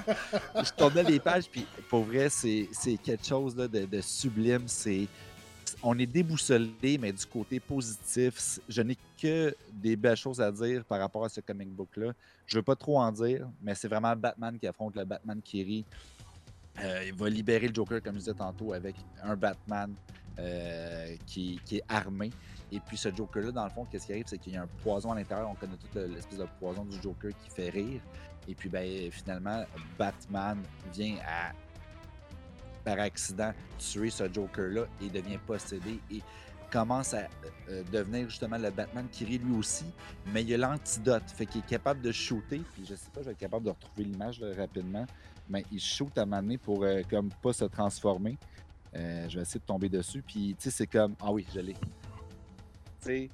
[0.57, 2.69] je tournais les pages, puis pour vrai, c'est
[3.03, 4.65] quelque chose de, de sublime.
[4.67, 5.09] C'est
[5.83, 10.85] on est déboussolé, mais du côté positif, je n'ai que des belles choses à dire
[10.85, 12.13] par rapport à ce comic book-là.
[12.47, 15.63] Je veux pas trop en dire, mais c'est vraiment Batman qui affronte le Batman qui
[15.63, 15.85] rit.
[16.83, 19.95] Euh, il va libérer le Joker, comme je disais tantôt, avec un Batman
[20.39, 22.31] euh, qui, est armé.
[22.71, 24.69] Et puis ce Joker-là, dans le fond, qu'est-ce qui arrive, c'est qu'il y a un
[24.83, 25.49] poison à l'intérieur.
[25.49, 28.01] On connaît toute le- l'espèce de poison du Joker qui fait rire.
[28.49, 29.65] Et puis ben, finalement,
[29.99, 30.59] Batman
[30.93, 31.53] vient à
[32.87, 36.23] par accident tuer ce Joker-là et devient possédé et
[36.71, 37.29] commence à
[37.69, 39.87] euh, devenir justement le Batman qui rit lui aussi,
[40.33, 43.27] mais il a l'antidote, fait qu'il est capable de shooter, puis je sais pas, je
[43.27, 45.05] vais être capable de retrouver l'image rapidement,
[45.49, 48.39] mais il shoot à un moment donné pour euh, comme pas se transformer.
[48.95, 51.61] Euh, je vais essayer de tomber dessus, puis tu sais, c'est comme, ah oui, je
[51.61, 51.75] l'ai.
[51.75, 51.81] Tu
[53.01, 53.31] sais,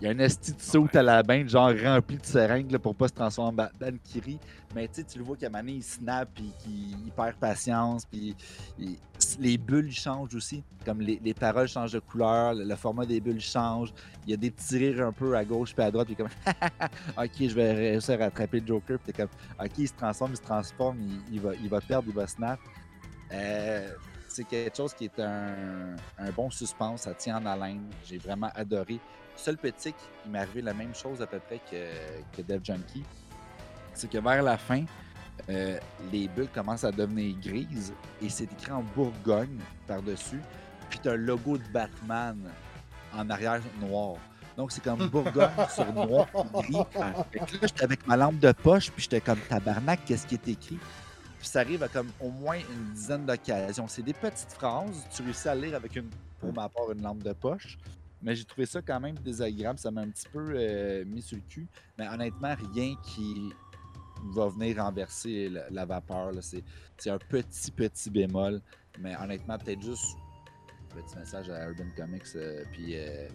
[0.00, 2.78] il y a un esti de saut à la bain, genre rempli de seringues là,
[2.78, 4.38] pour pas se transformer en Batman qui rit.
[4.74, 8.36] Mais tu tu le vois qu'à un il snap, puis qu'il il perd patience, puis
[9.38, 10.62] les bulles changent aussi.
[10.84, 13.94] Comme les, les paroles changent de couleur, le, format des bulles change.
[14.26, 16.28] Il y a des petits rires un peu à gauche puis à droite, puis comme
[17.16, 18.98] Ok, je vais réussir à attraper le Joker.
[18.98, 19.28] Puis comme
[19.58, 22.26] Ok, il se transforme, il se transforme, il, il va, il va perdre, il va
[22.26, 22.60] snap.
[23.32, 23.88] Euh,
[24.28, 27.88] c'est quelque chose qui est un, un bon suspense, ça tient en haleine.
[28.04, 29.00] J'ai vraiment adoré.
[29.36, 33.04] Seul petit, il m'est arrivé la même chose à peu près que, que Dev Junkie.
[33.94, 34.84] C'est que vers la fin,
[35.48, 35.78] euh,
[36.12, 40.40] les bulles commencent à devenir grises et c'est écrit en Bourgogne par-dessus.
[40.88, 42.36] Puis t'as un logo de Batman
[43.14, 44.16] en arrière noir.
[44.56, 46.78] Donc c'est comme Bourgogne sur noir gris.
[47.30, 50.34] Fait que là, j'étais avec ma lampe de poche, puis j'étais comme tabarnak, qu'est-ce qui
[50.34, 50.78] est écrit?
[51.38, 53.86] Puis ça arrive à comme au moins une dizaine d'occasions.
[53.86, 56.08] C'est des petites phrases, tu réussis à lire avec une,
[56.40, 57.78] pour ma part, une lampe de poche.
[58.22, 61.36] Mais j'ai trouvé ça quand même désagréable, ça m'a un petit peu euh, mis sur
[61.36, 61.68] le cul.
[61.98, 63.52] Mais honnêtement, rien qui
[64.34, 66.32] va venir renverser la, vapeur.
[66.40, 68.60] C'est un petit, petit bémol.
[68.98, 70.16] Mais honnêtement, peut-être juste
[70.92, 72.22] un petit message à Urban Comics.
[72.36, 72.96] euh, puis.
[72.96, 73.28] euh,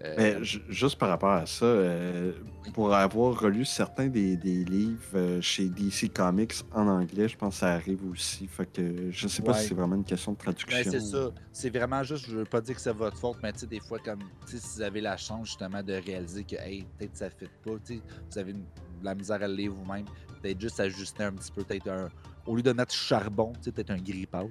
[0.00, 2.32] Mais ju- juste par rapport à ça, euh,
[2.72, 7.54] pour avoir relu certains des, des livres euh, chez DC Comics en anglais, je pense
[7.54, 8.46] que ça arrive aussi.
[8.46, 9.58] Fait que je sais pas Ouais.
[9.58, 10.90] si c'est vraiment une question de Ben, traduction.
[10.92, 11.30] c'est ça.
[11.52, 13.80] C'est vraiment juste, je veux pas dire que c'est votre faute, mais tu sais, des
[13.80, 17.50] fois, comme, si vous avez la chance justement de réaliser que, hey, peut-être ça fait
[17.64, 18.58] pas, tu sais, vous avez une-
[19.00, 20.04] de la misère à le lire vous-même,
[20.42, 22.08] peut-être juste ajuster un petit peu, peut-être un,
[22.46, 24.48] au lieu de mettre charbon, tu sais, peut-être un gris pâle.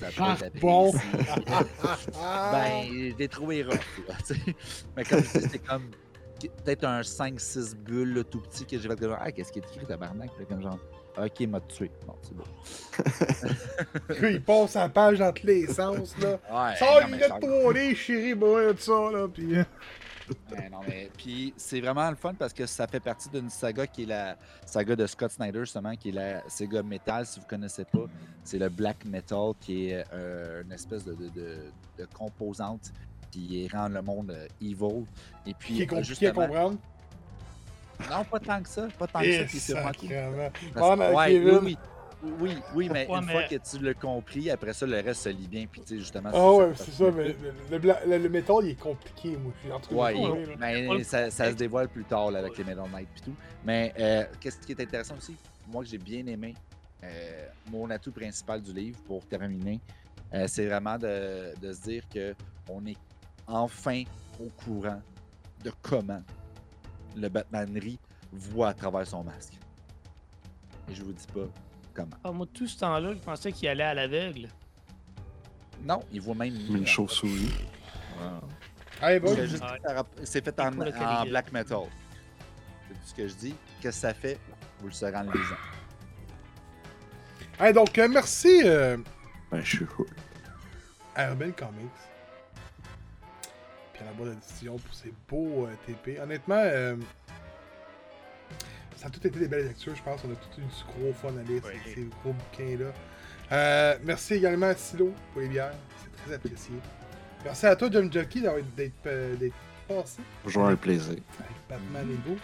[0.00, 0.60] Ça peut être
[2.52, 3.74] ben, je l'ai trouvé rough,
[4.08, 4.40] là, tu sais.
[4.96, 5.90] Mais comme je dis, c'est comme,
[6.64, 9.62] peut-être un 5-6 bulles, là, tout petit, que j'ai fait comme, ah, qu'est-ce qui est
[9.72, 10.78] écrit, tabarnak, Fait comme genre,
[11.16, 11.92] Ok, il m'a tué.
[12.08, 12.44] Bon, c'est bon.
[14.20, 16.30] Gars, il passe la page dans tous les sens, là.
[16.50, 19.28] Ouais, Sors mais lunettes ça- 3D, chérie, tout ça, là.
[19.32, 19.54] Puis.
[20.50, 23.86] Ouais, non, mais puis c'est vraiment le fun parce que ça fait partie d'une saga
[23.86, 27.46] qui est la saga de Scott Snyder, justement, qui est la saga Metal, si vous
[27.46, 28.06] connaissez pas.
[28.42, 32.92] C'est le black metal qui est euh, une espèce de, de, de- de composante
[33.30, 35.04] qui rend le monde euh, evil.
[35.46, 36.78] Et puis, Qui est euh, compliqué à comprendre.
[38.10, 38.88] Non, pas tant que ça.
[38.98, 39.72] Pas tant que ça.
[39.74, 40.08] Vraiment cool.
[40.08, 40.50] sacrément.
[40.74, 41.48] Parce- mais ouais, Kevin.
[41.48, 41.78] oui, oui,
[42.40, 45.28] oui, oui, mais une mais- fois que tu l'as compris, après ça, le reste se
[45.28, 45.66] lit bien.
[45.70, 46.30] Puis, tu sais, justement.
[46.32, 47.36] Ah ouais, c'est ça, mais le,
[47.70, 49.52] le, bla- le- le métal, il est compliqué, moi.
[49.56, 50.54] Je suis en train de Ouais, le il- trouver, là.
[50.58, 53.34] mais ça, ça se dévoile plus tard là, avec les Metal Knight et tout.
[53.64, 55.36] Mais euh, qu'est-ce qui est intéressant aussi,
[55.70, 56.54] moi que j'ai bien aimé,
[57.02, 59.80] euh, mon atout principal du livre pour terminer,
[60.32, 62.34] euh, c'est vraiment de, de se dire que
[62.68, 62.96] on est
[63.46, 64.02] enfin
[64.40, 65.00] au courant
[65.62, 66.22] de comment
[67.16, 67.98] le Batmanerie
[68.32, 69.52] voit à travers son masque.
[70.90, 71.46] Et je vous dis pas
[71.94, 72.16] comment.
[72.22, 74.48] Ah, moi, tout ce temps-là, je pensais qu'il allait à l'aveugle.
[75.82, 77.52] Non, il voit même une chauve-souris.
[79.00, 79.34] Allez, bon.
[79.34, 80.70] C'est juste fait en,
[81.26, 81.82] black metal.
[82.88, 83.54] C'est tout ce que je dis.
[83.80, 84.38] Qu'est-ce que ça fait?
[84.80, 85.56] Vous le saurez en le lisant.
[87.58, 88.96] Allez, donc, euh, merci euh,
[89.50, 89.86] Ben, je suis
[91.14, 91.90] à Urban Comics.
[93.92, 96.18] Puis à la boîte diffusion pour ces beaux euh, TP.
[96.20, 96.96] Honnêtement, euh,
[99.04, 100.22] ça a tout été des belles lectures, je pense.
[100.24, 101.78] On a tout eu du gros fun à lire, Ouais.
[101.84, 102.90] ces, ces gros bouquins-là.
[103.52, 105.74] Euh, merci également à Silo pour les bières.
[106.02, 106.74] C'est très apprécié.
[107.44, 109.54] Merci à toi, John Jockey, d'avoir- d'être euh, d'être
[109.86, 111.10] passé Toujours un plaisir.
[111.38, 112.36] avec Batman et Go.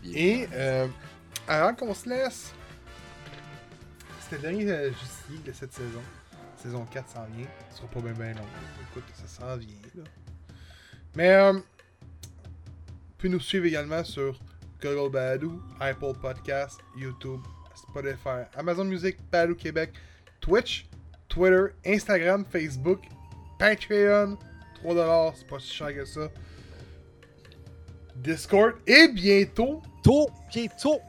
[0.00, 0.12] Bien.
[0.14, 0.86] Et euh,
[1.48, 2.52] avant qu'on se laisse,
[4.20, 4.90] c'était le dernier euh,
[5.44, 6.02] de cette saison.
[6.56, 7.46] Saison 4 s'en vient.
[7.72, 8.46] Ce sera pas bien bien long.
[8.92, 9.68] Écoute, ça s'en vient.
[9.96, 10.04] Là.
[11.16, 11.62] Mais euh, vous
[13.18, 14.38] pouvez nous suivre également sur
[14.84, 17.40] Google Badoo, Apple Podcast, YouTube,
[17.74, 19.94] Spotify, Amazon Music, Badoo Québec,
[20.42, 20.86] Twitch,
[21.30, 23.00] Twitter, Instagram, Facebook,
[23.58, 24.36] Patreon.
[24.84, 26.28] 3$, c'est pas si cher que ça.
[28.16, 31.00] Discord et bientôt Tôt, bientôt,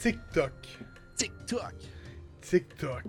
[0.00, 0.52] TikTok.
[1.16, 1.74] TikTok.
[2.40, 3.04] TikTok.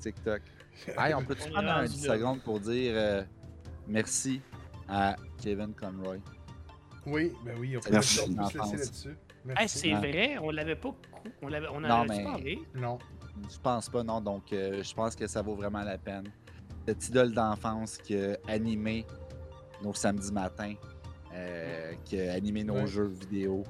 [0.00, 0.40] TikTok.
[0.98, 2.14] Hey, on peut-tu On est prendre un rendu 10 là.
[2.14, 3.22] secondes pour dire euh,
[3.86, 4.40] merci
[4.88, 6.16] à Kevin Conroy?
[7.06, 9.16] Oui, ben oui, on peut, peut se laisser là-dessus.
[9.56, 9.98] Hey, c'est Ouais.
[9.98, 10.94] vrai, on l'avait pas.
[11.42, 12.58] On, l'avait, on en Non, avait mais- parlé?
[12.74, 12.98] Non.
[13.50, 14.20] Je pense pas, non.
[14.20, 16.24] Donc, euh, je pense que ça vaut vraiment la peine.
[16.86, 19.04] Cette idole d'enfance qui a animé
[19.82, 20.74] nos samedis matins,
[21.34, 22.86] euh, qui a animé nos Ouais.
[22.86, 23.64] jeux vidéo,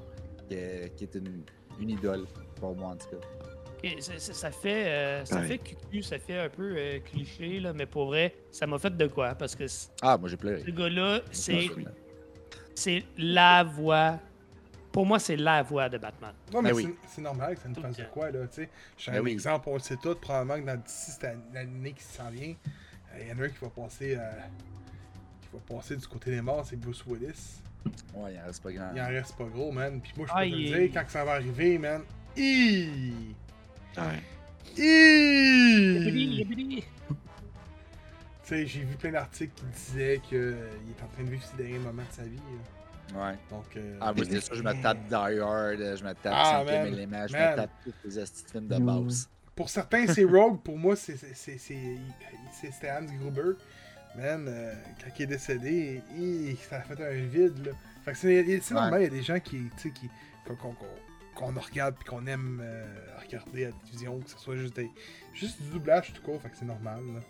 [0.47, 1.43] qui, est- qui est une,
[1.79, 2.25] une idole
[2.59, 3.27] pour moi, en tout cas.
[3.85, 5.47] Et ça, ça- ça fait, euh, ça Ouais.
[5.47, 8.95] fait cucu, ça fait un peu euh, cliché, là, mais pour vrai, ça m'a fait
[8.95, 9.33] de quoi?
[9.35, 9.65] Parce que
[10.01, 10.61] Ah, moi, j'ai pleuré.
[10.65, 11.67] ce gars-là, c'est,
[12.75, 14.19] c'est la voix.
[14.93, 16.33] Pour moi, c'est la voix de Batman.
[16.53, 16.95] Non, mais Ben c'est oui.
[17.07, 18.69] c'est normal que ça nous Tout fasse de quoi, là, tu sais.
[18.97, 19.31] J'ai Ben un oui.
[19.31, 21.11] exemple, on le sait tous, probablement que dans d'ici
[21.51, 22.53] l'année qui s'en vient,
[23.13, 24.31] euh, il y en a un qui va passer euh,
[25.41, 27.59] qui va passer du côté des morts, c'est Bruce Willis.
[28.15, 28.91] Ouais, il en reste pas grand.
[28.95, 29.99] Il en reste pas gros, man.
[29.99, 32.03] Puis moi, je peux Ah, te le dire, quand que ça va arriver, man.
[32.37, 33.35] Hi!
[33.97, 34.21] Ouais.
[34.75, 34.81] Tu
[38.43, 41.79] sais, j'ai vu plein d'articles qui disaient qu'il est en train de vivre ses derniers
[41.79, 42.35] moments de sa vie.
[42.37, 42.82] là.
[43.15, 43.37] Ouais.
[43.49, 46.63] Donc, euh, Ah, moi, c'est sûr, je me tape Die Hard, je me tape Ah,
[46.65, 49.29] 5 man, élément, je me tape tous les astuces de films de base.
[49.55, 50.61] pour certains, c'est Rogue.
[50.61, 53.57] Pour moi, c'est c'était Hans Gruber.
[54.15, 57.65] Man, euh, quand il est décédé, hi, ça a fait un vide.
[57.65, 57.71] Là.
[58.05, 59.91] Fait que c'est normal, il y a des gens qui, qui
[60.45, 60.85] qu'on qu'on- qu'on-
[61.53, 62.85] qu'on regarde puis qu'on aime euh,
[63.25, 64.91] regarder à la télévision, que ce soit juste, des,
[65.33, 66.99] juste du doublage tout court, fait que c'est normal.
[67.15, 67.21] là.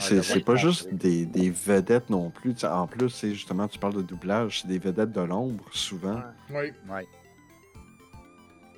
[0.00, 2.54] C'est le c'est pas juste des, des vedettes non plus.
[2.64, 6.20] En plus, c'est justement, tu parles de doublage, c'est des vedettes de l'ombre, souvent.
[6.50, 6.72] Oui.
[6.88, 7.06] Ouais.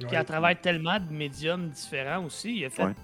[0.06, 2.94] Puis à travers tellement de médiums différents aussi, il a fait Ouais.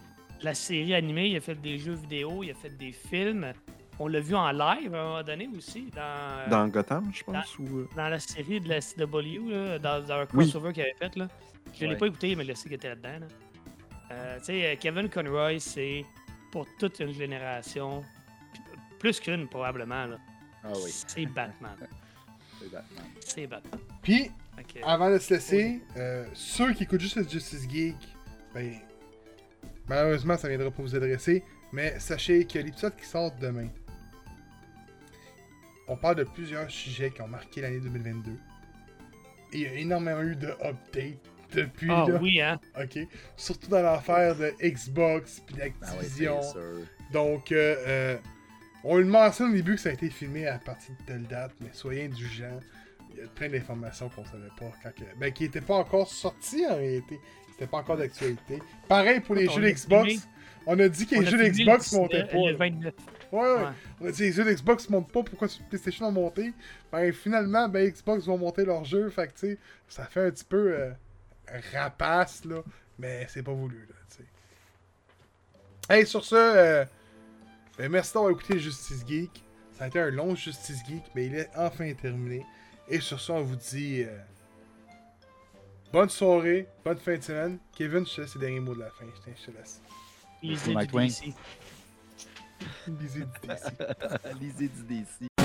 [0.42, 3.52] la série animée, il a fait des jeux vidéo, il a fait des films.
[3.98, 7.58] On l'a vu en live à un moment donné aussi, dans, Dans Gotham, je pense,
[7.58, 7.64] ou...
[7.78, 10.26] euh, dans la série de la CW, là, dans, dans un Oui.
[10.50, 11.16] crossover qu'il avait fait.
[11.16, 11.28] Là.
[11.74, 11.96] Je l'ai Ouais.
[11.96, 13.20] pas écouté, mais je sais qu'il était là-dedans.
[13.20, 13.26] là.
[14.12, 16.04] Euh, tu sais, euh, Kevin Conroy, c'est
[16.50, 18.02] pour toute une génération,
[18.98, 20.06] plus qu'une probablement.
[20.06, 20.18] Là.
[20.64, 21.76] Ah oui, C'est Batman.
[22.60, 23.04] c'est Batman.
[23.20, 23.80] C'est Batman.
[24.02, 24.30] Puis,
[24.82, 27.96] avant de se laisser, euh, ceux qui écoutent juste le Justice Geek,
[28.54, 28.74] ben,
[29.88, 33.68] malheureusement, ça viendra pas vous adresser, mais sachez que l'épisode qui sort demain,
[35.88, 38.32] on parle de plusieurs sujets qui ont marqué l'année 2022.
[38.32, 38.36] Et
[39.52, 41.18] il y a énormément eu de updates
[41.56, 42.18] depuis Ah là.
[42.20, 42.60] oui, hein?
[42.80, 42.98] Ok.
[43.36, 46.42] Surtout dans l'affaire de Xbox puis Ah ouais, d'Activision.
[46.42, 46.60] sûr.
[47.12, 48.16] Donc, euh, euh,
[48.84, 51.52] on le mentionne au début que ça a été filmé à partir de telle date,
[51.60, 52.60] mais soyez indulgents.
[53.12, 56.08] Il y a plein d'informations qu'on savait pas quand que- ben, qui n'étaient pas encore
[56.08, 57.18] sorties en réalité.
[57.52, 58.58] c'était pas encore d'actualité.
[58.86, 60.20] Pareil pour les jeux filmé-
[60.66, 62.38] On a dit que les jeux d'Xbox le montaient 19, pas.
[62.38, 62.58] Le là.
[62.58, 62.94] 29.
[63.32, 63.46] Ouais, ouais.
[63.62, 63.62] Ouais.
[64.02, 66.52] On a dit les jeux d'Xbox montent pas, pourquoi sur PlayStation ont monté?
[66.92, 70.30] Ben finalement, ben Xbox vont monter leurs jeux, fait que tu sais, ça fait un
[70.30, 70.90] petit peu euh,
[71.72, 72.62] rapace, là,
[72.98, 75.94] mais c'est pas voulu, là, tu sais.
[75.94, 76.84] Hey, sur ce, euh,
[77.78, 79.42] ben merci d'avoir écouté Justice Geek.
[79.72, 82.44] Ça a été un long Justice Geek, mais il est enfin terminé.
[82.88, 84.18] Et sur ce, on vous dit euh,
[85.92, 87.58] bonne soirée, bonne fin de semaine.
[87.74, 89.80] Kevin, je te laisse les derniers mots de la fin, je te- je te laisse.
[90.42, 90.86] Lisez du.
[91.06, 91.34] DC.
[92.88, 94.40] Lisez du DC.
[94.40, 95.35] Lisez du DC.